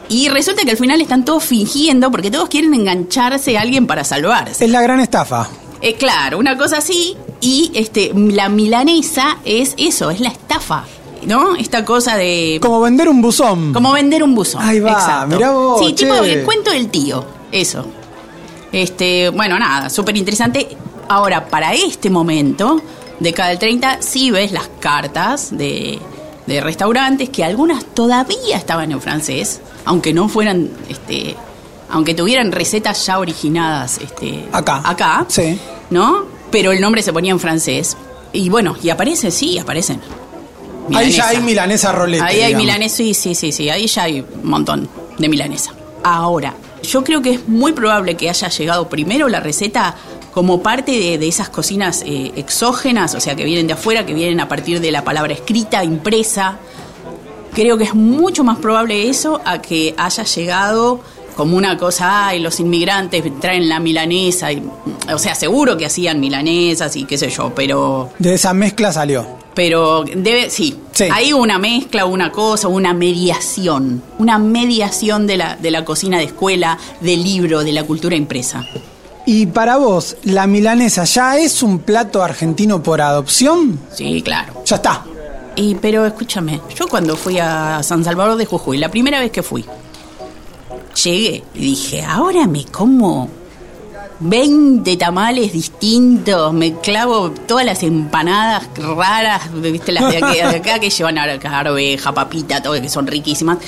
y 0.08 0.28
resulta 0.28 0.64
que 0.64 0.72
al 0.72 0.76
final 0.76 1.00
están 1.00 1.25
todos 1.25 1.44
fingiendo 1.44 2.10
porque 2.10 2.32
todos 2.32 2.49
quieren 2.49 2.75
engancharse 2.75 3.56
a 3.56 3.60
alguien 3.60 3.87
para 3.87 4.02
salvarse. 4.02 4.64
Es 4.64 4.70
la 4.72 4.82
gran 4.82 4.99
estafa. 4.99 5.49
Eh, 5.82 5.94
claro, 5.94 6.38
una 6.38 6.58
cosa 6.58 6.78
así. 6.78 7.16
Y 7.40 7.70
este, 7.75 8.10
la 8.14 8.49
milanesa 8.49 9.38
es 9.44 9.75
eso, 9.78 10.10
es 10.10 10.18
la 10.18 10.30
estafa. 10.30 10.84
¿No? 11.26 11.54
Esta 11.56 11.84
cosa 11.84 12.16
de. 12.16 12.58
Como 12.62 12.80
vender 12.80 13.08
un 13.08 13.20
buzón. 13.20 13.72
Como 13.72 13.92
vender 13.92 14.22
un 14.22 14.34
buzón. 14.34 14.62
Ahí 14.62 14.80
va, 14.80 14.92
Exacto. 14.92 15.26
mirá 15.36 15.50
vos, 15.50 15.84
Sí, 15.86 15.92
tipo 15.92 16.14
el 16.14 16.44
cuento 16.44 16.70
del 16.70 16.88
tío. 16.88 17.24
Eso. 17.52 17.86
Este, 18.72 19.28
bueno, 19.30 19.58
nada, 19.58 19.90
súper 19.90 20.16
interesante. 20.16 20.76
Ahora, 21.08 21.46
para 21.48 21.74
este 21.74 22.08
momento, 22.08 22.80
década 23.18 23.48
del 23.50 23.58
30, 23.58 23.98
sí 24.00 24.30
ves 24.30 24.52
las 24.52 24.68
cartas 24.78 25.48
de, 25.56 25.98
de 26.46 26.60
restaurantes 26.60 27.28
que 27.30 27.42
algunas 27.44 27.84
todavía 27.84 28.56
estaban 28.56 28.92
en 28.92 29.00
francés, 29.00 29.60
aunque 29.84 30.12
no 30.12 30.28
fueran, 30.28 30.70
este, 30.88 31.34
aunque 31.90 32.14
tuvieran 32.14 32.52
recetas 32.52 33.04
ya 33.06 33.18
originadas, 33.18 33.98
este, 33.98 34.48
Acá. 34.52 34.80
acá, 34.84 35.24
Sí. 35.28 35.58
¿no? 35.90 36.24
Pero 36.52 36.70
el 36.72 36.80
nombre 36.80 37.02
se 37.02 37.12
ponía 37.12 37.32
en 37.32 37.40
francés. 37.40 37.96
Y 38.32 38.48
bueno, 38.48 38.76
y 38.80 38.90
aparecen, 38.90 39.32
sí, 39.32 39.58
aparecen. 39.58 40.00
Ahí 40.94 41.11
ya 41.11 41.25
Milanesa. 41.25 41.28
hay 41.28 41.40
milanesa 41.40 41.92
roleta. 41.92 42.25
Ahí 42.26 42.37
hay 42.40 42.47
digamos. 42.49 42.64
milanesa, 42.66 42.97
sí, 42.97 43.14
sí, 43.14 43.35
sí, 43.35 43.52
sí, 43.52 43.68
ahí 43.70 43.87
ya 43.87 44.02
hay 44.04 44.20
un 44.20 44.49
montón 44.49 44.88
de 45.18 45.28
milanesa. 45.28 45.73
Ahora, 46.02 46.54
yo 46.82 47.04
creo 47.04 47.20
que 47.23 47.30
es 47.32 47.49
muy 47.49 47.73
probable 47.73 48.16
que 48.16 48.28
haya 48.30 48.49
llegado 48.49 48.88
primero 48.88 49.28
la 49.28 49.40
receta 49.40 49.94
como 50.32 50.62
parte 50.62 50.92
de, 50.92 51.18
de 51.18 51.28
esas 51.28 51.49
cocinas 51.49 52.02
eh, 52.06 52.32
exógenas, 52.37 53.14
o 53.14 53.20
sea, 53.20 53.35
que 53.37 53.44
vienen 53.44 53.66
de 53.66 53.73
afuera, 53.75 54.06
que 54.06 54.14
vienen 54.14 54.40
a 54.40 54.49
partir 54.49 54.80
de 54.80 54.90
la 54.92 55.02
palabra 55.04 55.32
escrita, 55.35 55.82
impresa. 55.85 56.56
Creo 57.52 57.76
que 57.76 57.85
es 57.85 57.94
mucho 57.94 58.44
más 58.44 58.59
probable 58.59 59.09
eso 59.11 59.40
a 59.44 59.61
que 59.61 59.94
haya 59.99 60.23
llegado 60.25 61.00
como 61.37 61.56
una 61.56 61.76
cosa, 61.78 62.28
ay, 62.28 62.38
los 62.40 62.61
inmigrantes 62.61 63.25
traen 63.40 63.68
la 63.68 63.80
milanesa. 63.80 64.52
y- 64.52 64.62
o 65.12 65.18
sea, 65.18 65.35
seguro 65.35 65.76
que 65.76 65.87
hacían 65.87 66.20
milanesas 66.20 66.94
y 66.97 67.04
qué 67.04 67.18
sé 67.18 67.28
yo, 67.30 67.52
pero 67.54 68.11
De 68.18 68.35
esa 68.35 68.52
mezcla 68.54 68.92
salió. 68.92 69.26
Pero 69.54 70.04
debe, 70.04 70.50
sí, 70.50 70.76
Sí. 70.92 71.04
hay 71.12 71.33
una 71.33 71.59
mezcla, 71.59 72.04
una 72.07 72.30
cosa, 72.30 72.69
una 72.69 72.92
mediación, 72.95 74.02
una 74.19 74.38
mediación 74.38 75.26
de 75.26 75.37
la, 75.38 75.57
de 75.57 75.71
la 75.71 75.85
cocina 75.85 76.19
de 76.19 76.25
escuela, 76.25 76.78
del 77.00 77.23
libro, 77.23 77.64
de 77.64 77.73
la 77.73 77.85
cultura 77.85 78.16
impresa. 78.16 78.66
Y 79.26 79.47
para 79.47 79.76
vos, 79.76 80.16
¿la 80.25 80.47
milanesa 80.47 81.04
ya 81.04 81.38
es 81.38 81.62
un 81.62 81.78
plato 81.80 82.23
argentino 82.23 82.83
por 82.83 83.00
adopción? 83.00 83.78
Sí, 83.92 84.23
claro. 84.23 84.62
Ya 84.66 84.76
está. 84.76 85.04
Y 85.57 85.75
pero 85.75 86.07
escúchame, 86.07 86.61
yo 86.76 86.87
cuando 86.88 87.16
fui 87.16 87.38
a 87.38 87.83
San 87.83 88.02
Salvador 88.04 88.37
de 88.37 88.47
Jujuy, 88.47 88.78
la 88.78 88.88
primera 88.90 89.21
vez 89.21 89.30
que 89.30 89.42
fui, 89.42 89.64
llegué 91.02 91.42
y 91.54 91.59
dije, 91.61 92.02
ahora 92.02 92.47
me 92.47 92.64
como 92.64 93.28
20 94.20 94.96
tamales 94.96 95.52
distintos, 95.52 96.52
me 96.52 96.74
clavo 96.78 97.30
todas 97.30 97.64
las 97.64 97.82
empanadas 97.82 98.68
raras, 98.76 99.50
viste 99.54 99.92
las 99.92 100.10
de 100.10 100.18
acá, 100.18 100.32
de 100.32 100.56
acá 100.56 100.78
que 100.78 100.90
llevan 100.90 101.18
arveja, 101.18 102.12
papita, 102.12 102.62
todo 102.62 102.80
que 102.80 102.88
son 102.88 103.06
riquísimas. 103.06 103.58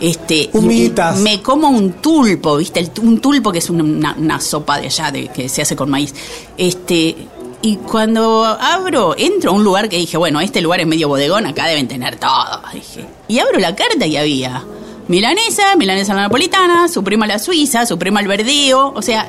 Este, 0.00 0.48
Humitas. 0.52 1.18
me 1.18 1.42
como 1.42 1.68
un 1.68 1.92
tulpo, 1.92 2.56
¿viste? 2.56 2.80
El 2.80 2.90
un 3.02 3.20
tulpo 3.20 3.52
que 3.52 3.58
es 3.58 3.68
una, 3.70 4.14
una 4.16 4.40
sopa 4.40 4.80
de 4.80 4.86
allá 4.86 5.10
de, 5.12 5.28
que 5.28 5.48
se 5.48 5.62
hace 5.62 5.76
con 5.76 5.90
maíz. 5.90 6.14
Este, 6.56 7.16
y 7.62 7.76
cuando 7.76 8.44
abro, 8.46 9.14
entro 9.16 9.50
a 9.50 9.54
un 9.54 9.62
lugar 9.62 9.88
que 9.88 9.96
dije, 9.96 10.16
bueno, 10.16 10.40
este 10.40 10.60
lugar 10.60 10.80
es 10.80 10.86
medio 10.86 11.08
bodegón, 11.08 11.46
acá 11.46 11.66
deben 11.66 11.86
tener 11.86 12.16
todo. 12.16 12.62
Dije. 12.72 13.04
Y 13.28 13.38
abro 13.38 13.58
la 13.58 13.76
carta 13.76 14.06
y 14.06 14.16
había 14.16 14.64
milanesa, 15.08 15.76
milanesa 15.76 16.14
napolitana, 16.14 16.88
suprema 16.88 17.26
la 17.26 17.38
suiza, 17.38 17.84
suprema 17.84 18.20
al 18.20 18.28
verdeo, 18.28 18.92
o 18.94 19.02
sea, 19.02 19.26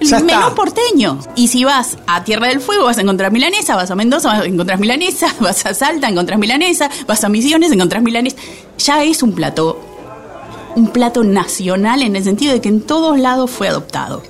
Ya 0.00 0.20
menú 0.20 0.40
está. 0.40 0.54
porteño. 0.54 1.18
Y 1.36 1.48
si 1.48 1.64
vas 1.64 1.96
a 2.06 2.24
Tierra 2.24 2.48
del 2.48 2.60
Fuego 2.60 2.84
vas 2.84 2.98
a 2.98 3.02
encontrar 3.02 3.32
milanesa, 3.32 3.76
vas 3.76 3.90
a 3.90 3.94
Mendoza 3.94 4.28
vas 4.28 4.40
a 4.42 4.44
encontrar 4.44 4.78
milanesa, 4.78 5.34
vas 5.40 5.66
a 5.66 5.74
Salta 5.74 6.08
encontrás 6.08 6.38
milanesa, 6.38 6.90
vas 7.06 7.24
a 7.24 7.28
Misiones 7.28 7.72
encontrás 7.72 8.02
milanesa. 8.02 8.36
Ya 8.78 9.02
es 9.02 9.22
un 9.22 9.32
plato 9.32 9.80
un 10.76 10.88
plato 10.88 11.24
nacional 11.24 12.02
en 12.02 12.14
el 12.14 12.22
sentido 12.22 12.52
de 12.52 12.60
que 12.60 12.68
en 12.68 12.80
todos 12.80 13.18
lados 13.18 13.50
fue 13.50 13.68
adoptado. 13.68 14.22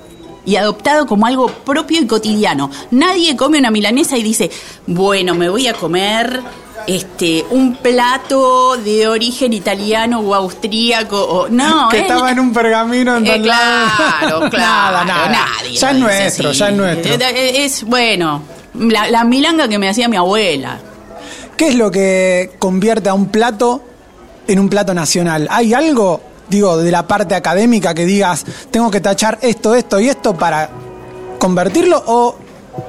Y 0.46 0.56
adoptado 0.56 1.06
como 1.06 1.26
algo 1.26 1.48
propio 1.48 2.00
y 2.00 2.06
cotidiano. 2.06 2.70
Nadie 2.90 3.36
come 3.36 3.58
una 3.58 3.70
milanesa 3.70 4.16
y 4.16 4.22
dice, 4.22 4.50
bueno, 4.86 5.34
me 5.34 5.50
voy 5.50 5.66
a 5.66 5.74
comer 5.74 6.42
este 6.88 7.44
un 7.50 7.76
plato 7.76 8.78
de 8.78 9.06
origen 9.06 9.52
italiano 9.52 10.20
o 10.20 10.34
austríaco 10.34 11.22
o 11.22 11.48
no 11.48 11.88
que 11.90 12.00
estaba 12.00 12.30
en 12.30 12.40
un 12.40 12.52
pergamino 12.52 13.18
en 13.18 13.26
eh, 13.26 13.38
lado. 13.38 13.90
claro, 13.90 14.40
nada, 14.40 14.50
claro, 14.50 15.06
nada. 15.06 15.28
nadie 15.28 15.76
Ya 15.76 15.90
es 15.90 15.98
nuestro, 15.98 16.48
así. 16.50 16.58
ya 16.58 16.68
es 16.70 16.76
nuestro. 16.76 17.14
Es, 17.14 17.84
bueno, 17.84 18.42
la, 18.74 19.10
la 19.10 19.24
milanga 19.24 19.68
que 19.68 19.78
me 19.78 19.88
hacía 19.88 20.08
mi 20.08 20.16
abuela. 20.16 20.80
¿Qué 21.56 21.68
es 21.68 21.74
lo 21.74 21.90
que 21.90 22.52
convierte 22.58 23.10
a 23.10 23.14
un 23.14 23.26
plato 23.26 23.82
en 24.46 24.58
un 24.58 24.68
plato 24.70 24.94
nacional? 24.94 25.46
¿Hay 25.50 25.74
algo 25.74 26.22
digo, 26.48 26.78
de 26.78 26.90
la 26.90 27.06
parte 27.06 27.34
académica 27.34 27.92
que 27.92 28.06
digas, 28.06 28.46
tengo 28.70 28.90
que 28.90 29.00
tachar 29.00 29.38
esto, 29.42 29.74
esto 29.74 30.00
y 30.00 30.08
esto 30.08 30.34
para 30.34 30.70
convertirlo 31.38 32.02
o 32.06 32.36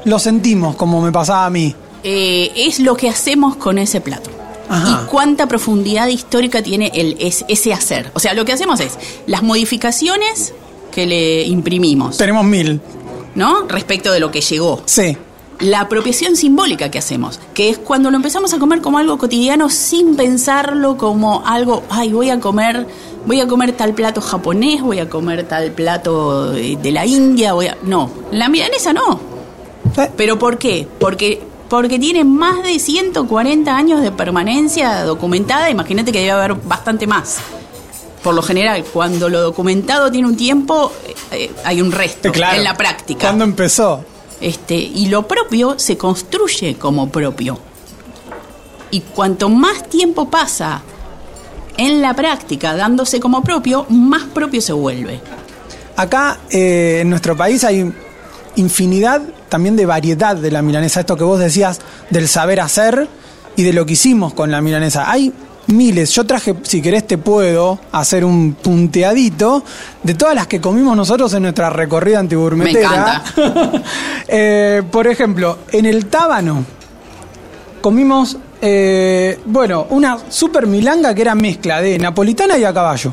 lo 0.05 0.19
sentimos 0.19 0.77
como 0.77 1.01
me 1.01 1.11
pasaba 1.11 1.45
a 1.45 1.49
mí? 1.49 1.75
Eh, 2.03 2.51
es 2.55 2.79
lo 2.79 2.95
que 2.95 3.09
hacemos 3.09 3.55
con 3.55 3.77
ese 3.77 4.01
plato. 4.01 4.29
Ajá. 4.69 5.01
Y 5.03 5.07
cuánta 5.09 5.47
profundidad 5.47 6.07
histórica 6.07 6.61
tiene 6.61 6.91
el, 6.93 7.17
es- 7.19 7.43
ese 7.47 7.73
hacer. 7.73 8.11
O 8.13 8.19
sea, 8.19 8.33
lo 8.33 8.45
que 8.45 8.53
hacemos 8.53 8.79
es 8.79 8.97
las 9.25 9.41
modificaciones 9.41 10.53
que 10.91 11.05
le 11.07 11.43
imprimimos, 11.43 12.17
Tenemos 12.17 12.45
mil. 12.45 12.79
¿no? 13.35 13.67
Respecto 13.67 14.11
de 14.11 14.19
lo 14.19 14.31
que 14.31 14.41
llegó. 14.41 14.81
Sí. 14.85 15.17
La 15.59 15.81
apropiación 15.81 16.35
simbólica 16.37 16.89
que 16.89 16.99
hacemos, 16.99 17.39
que 17.53 17.69
es 17.69 17.77
cuando 17.77 18.09
lo 18.11 18.15
empezamos 18.15 18.53
a 18.53 18.59
comer 18.59 18.79
como 18.81 18.97
algo 18.97 19.17
cotidiano 19.17 19.69
sin 19.69 20.15
pensarlo 20.15 20.95
como 20.97 21.43
algo, 21.45 21.83
ay, 21.89 22.13
voy 22.13 22.29
a 22.29 22.39
comer, 22.39 22.87
voy 23.25 23.41
a 23.41 23.47
comer 23.47 23.73
tal 23.73 23.93
plato 23.93 24.21
japonés, 24.21 24.81
voy 24.81 24.99
a 24.99 25.09
comer 25.09 25.47
tal 25.47 25.71
plato 25.71 26.55
eh, 26.55 26.77
de 26.81 26.91
la 26.91 27.05
India, 27.05 27.51
voy 27.53 27.67
a... 27.67 27.77
No, 27.83 28.09
la 28.31 28.47
milanesa 28.47 28.93
no. 28.93 29.19
Eh, 29.97 30.09
¿Pero 30.15 30.39
por 30.39 30.57
qué? 30.57 30.87
Porque, 30.97 31.41
porque 31.69 31.99
tiene 31.99 32.23
más 32.23 32.63
de 32.63 32.79
140 32.79 33.75
años 33.75 34.01
de 34.01 34.11
permanencia 34.11 35.03
documentada, 35.03 35.69
imagínate 35.69 36.11
que 36.11 36.19
debe 36.19 36.31
haber 36.31 36.55
bastante 36.55 37.07
más. 37.07 37.38
Por 38.23 38.35
lo 38.35 38.41
general, 38.41 38.83
cuando 38.91 39.29
lo 39.29 39.39
documentado 39.39 40.11
tiene 40.11 40.27
un 40.27 40.35
tiempo, 40.35 40.91
eh, 41.05 41.15
eh, 41.31 41.51
hay 41.63 41.81
un 41.81 41.91
resto 41.91 42.29
eh, 42.29 42.31
claro. 42.31 42.57
en 42.57 42.63
la 42.63 42.75
práctica. 42.75 43.27
¿Cuándo 43.27 43.45
empezó? 43.45 44.03
Este, 44.41 44.75
y 44.75 45.05
lo 45.07 45.27
propio 45.27 45.77
se 45.77 45.97
construye 45.97 46.75
como 46.75 47.09
propio. 47.09 47.59
Y 48.91 49.01
cuanto 49.01 49.49
más 49.49 49.88
tiempo 49.88 50.29
pasa 50.29 50.81
en 51.77 52.01
la 52.01 52.13
práctica 52.13 52.75
dándose 52.75 53.19
como 53.19 53.41
propio, 53.41 53.85
más 53.89 54.23
propio 54.23 54.61
se 54.61 54.73
vuelve. 54.73 55.21
Acá 55.95 56.39
eh, 56.49 56.99
en 57.01 57.09
nuestro 57.09 57.38
país 57.38 57.63
hay 57.63 57.93
infinidad 58.55 59.21
también 59.49 59.75
de 59.75 59.85
variedad 59.85 60.35
de 60.35 60.51
la 60.51 60.61
milanesa. 60.61 61.01
Esto 61.01 61.17
que 61.17 61.23
vos 61.23 61.39
decías 61.39 61.81
del 62.09 62.27
saber 62.27 62.61
hacer 62.61 63.07
y 63.55 63.63
de 63.63 63.73
lo 63.73 63.85
que 63.85 63.93
hicimos 63.93 64.33
con 64.33 64.51
la 64.51 64.61
milanesa. 64.61 65.11
Hay 65.11 65.33
miles. 65.67 66.11
Yo 66.11 66.25
traje, 66.25 66.55
si 66.63 66.81
querés, 66.81 67.05
te 67.07 67.17
puedo 67.17 67.79
hacer 67.91 68.25
un 68.25 68.53
punteadito 68.53 69.63
de 70.03 70.13
todas 70.13 70.35
las 70.35 70.47
que 70.47 70.59
comimos 70.59 70.95
nosotros 70.95 71.33
en 71.33 71.43
nuestra 71.43 71.69
recorrida 71.69 72.19
antiburmetera. 72.19 73.23
Eh, 74.31 74.83
por 74.91 75.07
ejemplo, 75.07 75.57
en 75.71 75.87
el 75.87 76.05
Tábano 76.05 76.63
comimos, 77.81 78.37
eh, 78.61 79.39
bueno, 79.43 79.87
una 79.89 80.19
super 80.29 80.67
milanga 80.67 81.15
que 81.15 81.23
era 81.23 81.33
mezcla 81.33 81.81
de 81.81 81.97
napolitana 81.97 82.55
y 82.55 82.63
a 82.63 82.71
caballo. 82.71 83.11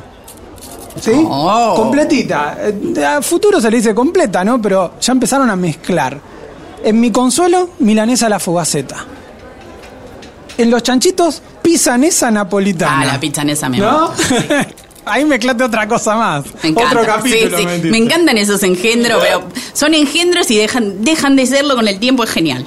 ¿Sí? 1.00 1.12
Oh. 1.14 1.74
Completita. 1.76 2.56
Eh, 2.60 3.04
A 3.04 3.20
futuro 3.22 3.60
se 3.60 3.70
le 3.70 3.76
dice 3.78 3.94
completa, 3.94 4.44
¿no? 4.44 4.60
Pero 4.60 4.94
ya 5.00 5.12
empezaron 5.12 5.48
a 5.50 5.56
mezclar. 5.56 6.18
En 6.82 7.00
mi 7.00 7.10
consuelo, 7.10 7.70
milanesa 7.80 8.26
a 8.26 8.28
la 8.28 8.38
fogaceta. 8.38 9.04
En 10.58 10.70
los 10.70 10.82
chanchitos, 10.82 11.42
pisanesa 11.62 12.30
napolitana. 12.30 13.00
Ah, 13.02 13.04
la 13.04 13.20
pizzanesa 13.20 13.68
me 13.68 13.78
¿No? 13.78 14.10
Ahí 15.04 15.24
mezclate 15.24 15.62
otra 15.62 15.86
cosa 15.86 16.16
más. 16.16 16.44
Me 16.62 16.70
encanta. 16.70 17.00
Otro 17.00 17.06
capítulo. 17.14 17.56
Sí, 17.56 17.62
sí. 17.62 17.66
metiste. 17.66 17.90
Me 17.90 17.98
encantan 17.98 18.38
esos 18.38 18.62
engendros, 18.64 19.20
pero 19.22 19.44
son 19.72 19.94
engendros 19.94 20.50
y 20.50 20.56
dejan, 20.56 21.04
dejan 21.04 21.36
de 21.36 21.46
serlo 21.46 21.76
con 21.76 21.86
el 21.86 22.00
tiempo, 22.00 22.24
es 22.24 22.30
genial. 22.30 22.64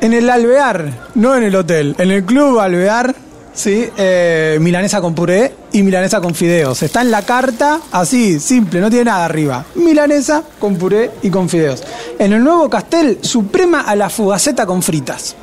En 0.00 0.12
el 0.12 0.28
alvear, 0.28 0.92
no 1.14 1.34
en 1.34 1.44
el 1.44 1.54
hotel, 1.56 1.94
en 1.98 2.10
el 2.10 2.24
club 2.24 2.58
alvear, 2.58 3.14
sí, 3.54 3.88
eh, 3.96 4.58
milanesa 4.60 5.00
con 5.00 5.14
puré 5.14 5.54
y 5.78 5.82
milanesa 5.84 6.20
con 6.20 6.34
fideos. 6.34 6.82
Está 6.82 7.02
en 7.02 7.10
la 7.12 7.22
carta, 7.22 7.80
así, 7.92 8.40
simple, 8.40 8.80
no 8.80 8.90
tiene 8.90 9.04
nada 9.04 9.24
arriba. 9.26 9.64
Milanesa 9.76 10.42
con 10.58 10.76
puré 10.76 11.12
y 11.22 11.30
con 11.30 11.48
fideos. 11.48 11.84
En 12.18 12.32
el 12.32 12.42
nuevo 12.42 12.68
Castel, 12.68 13.18
suprema 13.22 13.82
a 13.82 13.94
la 13.94 14.10
fugaceta 14.10 14.66
con 14.66 14.82
fritas. 14.82 15.36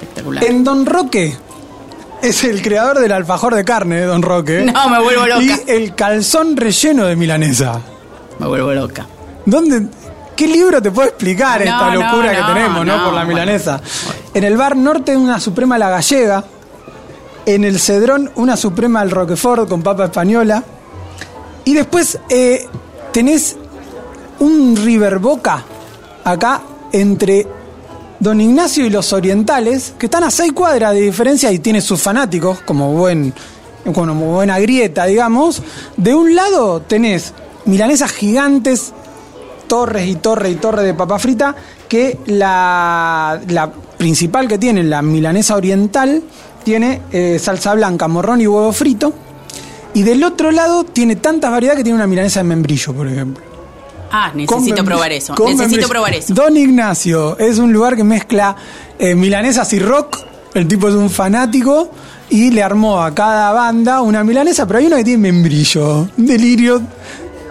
Espectacular. 0.00 0.44
En 0.44 0.62
Don 0.62 0.86
Roque, 0.86 1.36
es 2.22 2.44
el 2.44 2.62
creador 2.62 3.00
del 3.00 3.10
alfajor 3.10 3.56
de 3.56 3.64
carne, 3.64 4.02
eh, 4.02 4.04
Don 4.04 4.22
Roque. 4.22 4.70
No, 4.72 4.88
me 4.88 5.00
vuelvo 5.02 5.26
loca. 5.26 5.42
Y 5.42 5.52
el 5.66 5.96
calzón 5.96 6.56
relleno 6.56 7.06
de 7.06 7.16
milanesa. 7.16 7.80
Me 8.38 8.46
vuelvo 8.46 8.72
loca. 8.72 9.06
¿Dónde? 9.46 9.88
¿Qué 10.36 10.46
libro 10.46 10.80
te 10.80 10.90
puede 10.90 11.08
explicar 11.08 11.58
No, 11.58 11.64
esta 11.64 11.94
no, 11.94 12.02
locura 12.02 12.30
que 12.30 12.42
tenemos, 12.54 12.86
no? 12.86 13.04
Por 13.04 13.14
la 13.14 13.24
bueno. 13.24 13.28
milanesa. 13.28 13.80
En 14.32 14.44
el 14.44 14.56
bar 14.56 14.76
norte, 14.76 15.16
una 15.16 15.40
suprema 15.40 15.76
la 15.76 15.90
gallega. 15.90 16.44
En 17.46 17.64
el 17.64 17.78
Cedrón, 17.78 18.30
una 18.36 18.56
suprema 18.56 19.00
al 19.00 19.10
Roquefort 19.10 19.68
con 19.68 19.82
papa 19.82 20.06
española. 20.06 20.64
Y 21.64 21.74
después 21.74 22.18
eh, 22.28 22.66
tenés 23.12 23.56
un 24.40 24.76
River 24.76 25.18
Boca 25.18 25.64
acá 26.24 26.62
entre 26.92 27.46
Don 28.20 28.40
Ignacio 28.40 28.86
y 28.86 28.90
los 28.90 29.12
orientales, 29.12 29.94
que 29.98 30.06
están 30.06 30.24
a 30.24 30.30
seis 30.30 30.52
cuadras 30.52 30.94
de 30.94 31.00
diferencia 31.00 31.52
y 31.52 31.58
tiene 31.58 31.80
sus 31.80 32.00
fanáticos, 32.00 32.60
como 32.60 32.92
buen 32.92 33.34
como 33.92 34.14
buena 34.14 34.58
grieta, 34.58 35.04
digamos. 35.04 35.62
De 35.96 36.14
un 36.14 36.34
lado 36.34 36.80
tenés 36.80 37.34
milanesas 37.66 38.12
gigantes, 38.12 38.92
torres 39.66 40.08
y 40.08 40.14
torres 40.16 40.52
y 40.52 40.56
torres 40.56 40.86
de 40.86 40.94
papa 40.94 41.18
frita, 41.18 41.54
que 41.88 42.18
la, 42.26 43.40
la 43.48 43.70
principal 43.98 44.48
que 44.48 44.58
tiene, 44.58 44.84
la 44.84 45.02
milanesa 45.02 45.56
oriental, 45.56 46.22
tiene 46.64 47.02
eh, 47.12 47.38
salsa 47.38 47.74
blanca, 47.74 48.08
morrón 48.08 48.40
y 48.40 48.46
huevo 48.46 48.72
frito. 48.72 49.12
Y 49.92 50.02
del 50.02 50.24
otro 50.24 50.50
lado 50.50 50.84
tiene 50.84 51.16
tanta 51.16 51.50
variedad 51.50 51.76
que 51.76 51.84
tiene 51.84 51.96
una 51.96 52.08
milanesa 52.08 52.40
de 52.40 52.44
membrillo, 52.44 52.92
por 52.92 53.06
ejemplo. 53.06 53.44
Ah, 54.10 54.32
necesito 54.34 54.84
probar 54.84 55.12
eso. 55.12 55.34
Necesito 55.34 55.56
membrillo. 55.56 55.88
probar 55.88 56.14
eso. 56.14 56.34
Don 56.34 56.56
Ignacio 56.56 57.38
es 57.38 57.58
un 57.58 57.72
lugar 57.72 57.94
que 57.94 58.02
mezcla 58.02 58.56
eh, 58.98 59.14
milanesas 59.14 59.72
y 59.72 59.78
rock. 59.78 60.18
El 60.54 60.66
tipo 60.66 60.88
es 60.88 60.94
un 60.94 61.10
fanático 61.10 61.90
y 62.30 62.50
le 62.50 62.62
armó 62.62 63.02
a 63.02 63.14
cada 63.14 63.52
banda 63.52 64.00
una 64.00 64.24
milanesa, 64.24 64.66
pero 64.66 64.78
hay 64.78 64.86
una 64.86 64.96
que 64.96 65.04
tiene 65.04 65.32
membrillo, 65.32 66.08
un 66.16 66.26
delirio. 66.26 66.80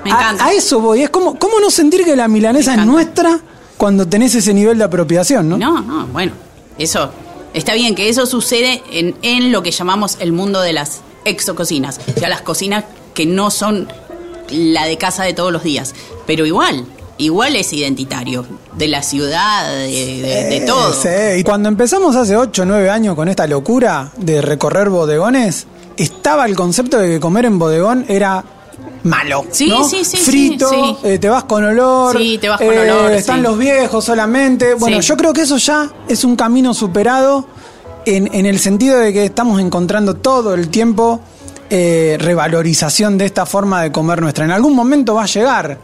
Me 0.03 0.09
encanta. 0.09 0.45
A, 0.45 0.53
eso 0.53 0.79
voy. 0.79 1.03
Es 1.03 1.09
como, 1.09 1.37
¿cómo 1.37 1.59
no 1.59 1.69
sentir 1.69 2.03
que 2.03 2.15
la 2.15 2.27
milanesa 2.27 2.75
es 2.75 2.85
nuestra 2.85 3.39
cuando 3.77 4.07
tenés 4.07 4.35
ese 4.35 4.53
nivel 4.53 4.77
de 4.77 4.83
apropiación, 4.83 5.47
no? 5.47 5.57
No, 5.57 5.81
no, 5.81 6.07
bueno, 6.07 6.33
eso 6.77 7.11
está 7.53 7.73
bien 7.73 7.95
que 7.95 8.09
eso 8.09 8.25
sucede 8.25 8.81
en, 8.91 9.15
en 9.21 9.51
lo 9.51 9.63
que 9.63 9.71
llamamos 9.71 10.17
el 10.19 10.31
mundo 10.31 10.61
de 10.61 10.73
las 10.73 11.01
exococinas, 11.25 11.99
o 12.15 12.19
sea, 12.19 12.29
las 12.29 12.41
cocinas 12.41 12.85
que 13.13 13.25
no 13.25 13.49
son 13.51 13.87
la 14.49 14.85
de 14.85 14.97
casa 14.97 15.23
de 15.23 15.33
todos 15.33 15.51
los 15.53 15.63
días, 15.63 15.93
pero 16.27 16.45
igual, 16.45 16.85
igual 17.17 17.55
es 17.55 17.71
identitario, 17.73 18.45
de 18.73 18.87
la 18.87 19.01
ciudad, 19.03 19.71
de, 19.71 19.87
de- 19.87 20.21
de 20.21 20.57
Eh, 20.57 20.63
todo. 20.65 20.91
sí. 20.93 21.09
Y 21.37 21.43
cuando 21.43 21.69
empezamos 21.69 22.15
hace 22.15 22.35
8 22.35 22.63
o 22.63 22.65
9 22.65 22.89
años 22.89 23.15
con 23.15 23.29
esta 23.29 23.45
locura 23.47 24.11
de 24.17 24.41
recorrer 24.41 24.89
bodegones, 24.89 25.67
estaba 25.95 26.45
el 26.45 26.55
concepto 26.55 26.97
de 26.97 27.07
que 27.09 27.19
comer 27.19 27.45
en 27.45 27.59
bodegón 27.59 28.05
era 28.09 28.43
malo. 29.03 29.45
Sí, 29.51 29.67
¿no? 29.67 29.83
sí, 29.83 30.03
sí, 30.05 30.17
Frito, 30.17 30.69
sí, 30.69 30.75
sí. 31.01 31.07
eh, 31.07 31.19
te 31.19 31.29
vas 31.29 31.43
con 31.45 31.63
olor. 31.63 32.17
Sí, 32.17 32.37
te 32.39 32.49
vas 32.49 32.59
con 32.59 32.73
eh, 32.73 32.79
olor, 32.91 33.11
Están 33.11 33.37
sí. 33.37 33.41
los 33.43 33.57
viejos 33.57 34.03
solamente. 34.05 34.73
Bueno, 34.75 34.99
yo 35.01 35.17
creo 35.17 35.33
que 35.33 35.41
eso 35.41 35.57
ya 35.57 35.89
es 36.07 36.23
un 36.23 36.35
camino 36.35 36.73
superado 36.73 37.45
en, 38.05 38.29
en 38.33 38.45
el 38.45 38.59
sentido 38.59 38.97
de 38.99 39.11
que 39.13 39.25
estamos 39.25 39.59
encontrando 39.61 40.15
todo 40.15 40.53
el 40.53 40.69
tiempo 40.69 41.19
eh, 41.69 42.17
revalorización 42.19 43.17
de 43.17 43.25
esta 43.25 43.45
forma 43.45 43.81
de 43.81 43.91
comer 43.91 44.21
nuestra. 44.21 44.45
En 44.45 44.51
algún 44.51 44.75
momento 44.75 45.15
va 45.15 45.23
a 45.23 45.27
llegar 45.27 45.79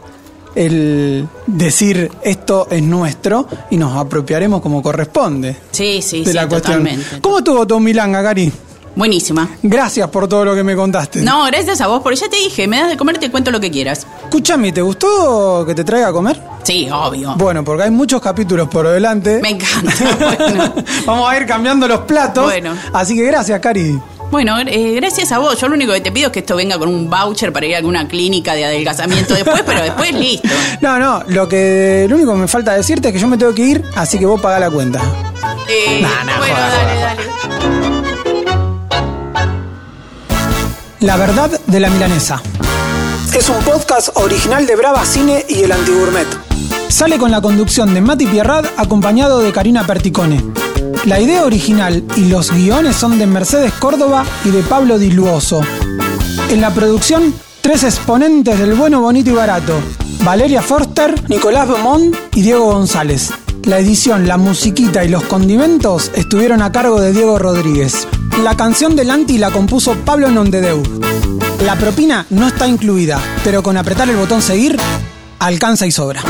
el 0.55 1.27
decir 1.45 2.11
esto 2.23 2.67
es 2.71 2.81
nuestro 2.81 3.47
y 3.69 3.77
nos 3.77 3.95
apropiaremos 3.95 4.61
como 4.61 4.81
corresponde 4.81 5.55
Sí, 5.71 6.01
sí, 6.01 6.23
de 6.23 6.31
sí, 6.31 6.33
la 6.33 6.47
cuestión. 6.47 6.79
totalmente. 6.79 7.19
¿Cómo 7.21 7.37
estuvo 7.37 7.65
tu 7.67 7.79
milanga, 7.79 8.23
Cari? 8.23 8.51
Buenísima. 8.95 9.47
Gracias 9.63 10.09
por 10.09 10.27
todo 10.27 10.43
lo 10.45 10.55
que 10.55 10.63
me 10.63 10.75
contaste. 10.75 11.21
No, 11.21 11.45
gracias 11.45 11.79
a 11.81 11.87
vos, 11.87 12.01
porque 12.01 12.17
ya 12.17 12.29
te 12.29 12.35
dije, 12.37 12.67
me 12.67 12.77
das 12.79 12.89
de 12.89 12.97
comer, 12.97 13.17
te 13.17 13.31
cuento 13.31 13.51
lo 13.51 13.59
que 13.59 13.71
quieras. 13.71 14.05
Escúchame, 14.23 14.71
¿te 14.71 14.81
gustó 14.81 15.63
que 15.65 15.73
te 15.75 15.83
traiga 15.83 16.09
a 16.09 16.11
comer? 16.11 16.39
Sí, 16.63 16.89
obvio. 16.91 17.33
Bueno, 17.37 17.63
porque 17.63 17.83
hay 17.83 17.91
muchos 17.91 18.21
capítulos 18.21 18.67
por 18.67 18.87
delante. 18.87 19.39
Me 19.41 19.49
encanta. 19.51 19.93
Bueno. 20.39 20.73
Vamos 21.05 21.29
a 21.31 21.37
ir 21.37 21.45
cambiando 21.45 21.87
los 21.87 22.01
platos. 22.01 22.43
Bueno. 22.45 22.73
Así 22.93 23.15
que 23.15 23.23
gracias, 23.23 23.59
Cari. 23.59 23.99
Bueno, 24.31 24.59
eh, 24.59 24.93
gracias 24.95 25.31
a 25.31 25.39
vos. 25.39 25.59
Yo 25.59 25.67
lo 25.69 25.73
único 25.75 25.91
que 25.93 26.01
te 26.01 26.11
pido 26.11 26.27
es 26.27 26.33
que 26.33 26.39
esto 26.39 26.55
venga 26.55 26.77
con 26.77 26.87
un 26.89 27.09
voucher 27.09 27.51
para 27.51 27.65
ir 27.65 27.73
a 27.73 27.77
alguna 27.79 28.07
clínica 28.07 28.53
de 28.53 28.63
adelgazamiento 28.65 29.33
después, 29.33 29.63
pero 29.65 29.81
después 29.81 30.13
listo. 30.13 30.47
No, 30.81 30.99
no, 30.99 31.23
lo 31.27 31.47
que 31.49 32.05
lo 32.07 32.15
único 32.15 32.33
que 32.33 32.37
me 32.39 32.47
falta 32.47 32.73
decirte 32.73 33.07
es 33.09 33.13
que 33.13 33.19
yo 33.19 33.27
me 33.27 33.37
tengo 33.37 33.53
que 33.55 33.63
ir, 33.63 33.83
así 33.95 34.17
que 34.19 34.25
vos 34.25 34.39
pagá 34.39 34.59
la 34.59 34.69
cuenta. 34.69 35.01
Eh, 35.67 35.99
Nah, 36.01 36.23
nah, 36.23 36.37
bueno, 36.37 36.55
joda, 36.55 36.69
dale, 36.69 36.93
joda, 36.93 37.05
dale. 37.15 37.28
La 41.01 41.15
verdad 41.15 41.49
de 41.67 41.79
la 41.79 41.89
milanesa. 41.89 42.41
Es 43.33 43.47
un 43.47 43.63
podcast 43.63 44.09
original 44.15 44.67
de 44.67 44.75
Brava 44.75 45.05
Cine 45.05 45.45
y 45.47 45.61
El 45.61 45.71
Antigourmet. 45.71 46.27
Sale 46.89 47.17
con 47.17 47.31
la 47.31 47.39
conducción 47.39 47.93
de 47.93 48.01
Mati 48.01 48.25
Pierrad 48.25 48.65
acompañado 48.75 49.39
de 49.39 49.53
Karina 49.53 49.87
Perticone. 49.87 50.43
La 51.05 51.21
idea 51.21 51.45
original 51.45 52.03
y 52.17 52.25
los 52.25 52.51
guiones 52.51 52.97
son 52.97 53.17
de 53.17 53.27
Mercedes 53.27 53.71
Córdoba 53.79 54.25
y 54.43 54.49
de 54.49 54.61
Pablo 54.61 54.99
Diluoso. 54.99 55.61
En 56.49 56.59
la 56.59 56.73
producción, 56.73 57.33
tres 57.61 57.85
exponentes 57.85 58.59
del 58.59 58.73
bueno, 58.73 58.99
bonito 58.99 59.29
y 59.29 59.33
barato. 59.35 59.79
Valeria 60.25 60.61
Forster, 60.61 61.15
Nicolás 61.29 61.69
Beaumont 61.69 62.13
y 62.35 62.41
Diego 62.41 62.65
González. 62.73 63.29
La 63.63 63.79
edición, 63.79 64.27
la 64.27 64.35
musiquita 64.35 65.05
y 65.05 65.07
los 65.07 65.23
condimentos 65.23 66.11
estuvieron 66.13 66.61
a 66.61 66.73
cargo 66.73 66.99
de 66.99 67.13
Diego 67.13 67.39
Rodríguez. 67.39 68.05
La 68.43 68.55
canción 68.55 68.95
del 68.95 69.11
Anti 69.11 69.37
la 69.37 69.51
compuso 69.51 69.95
Pablo 70.05 70.29
Nondedeu. 70.29 70.81
La 71.65 71.75
propina 71.75 72.25
no 72.29 72.47
está 72.47 72.67
incluida, 72.67 73.19
pero 73.43 73.61
con 73.61 73.75
apretar 73.75 74.09
el 74.09 74.15
botón 74.15 74.41
seguir, 74.41 74.77
alcanza 75.39 75.85
y 75.85 75.91
sobra. 75.91 76.23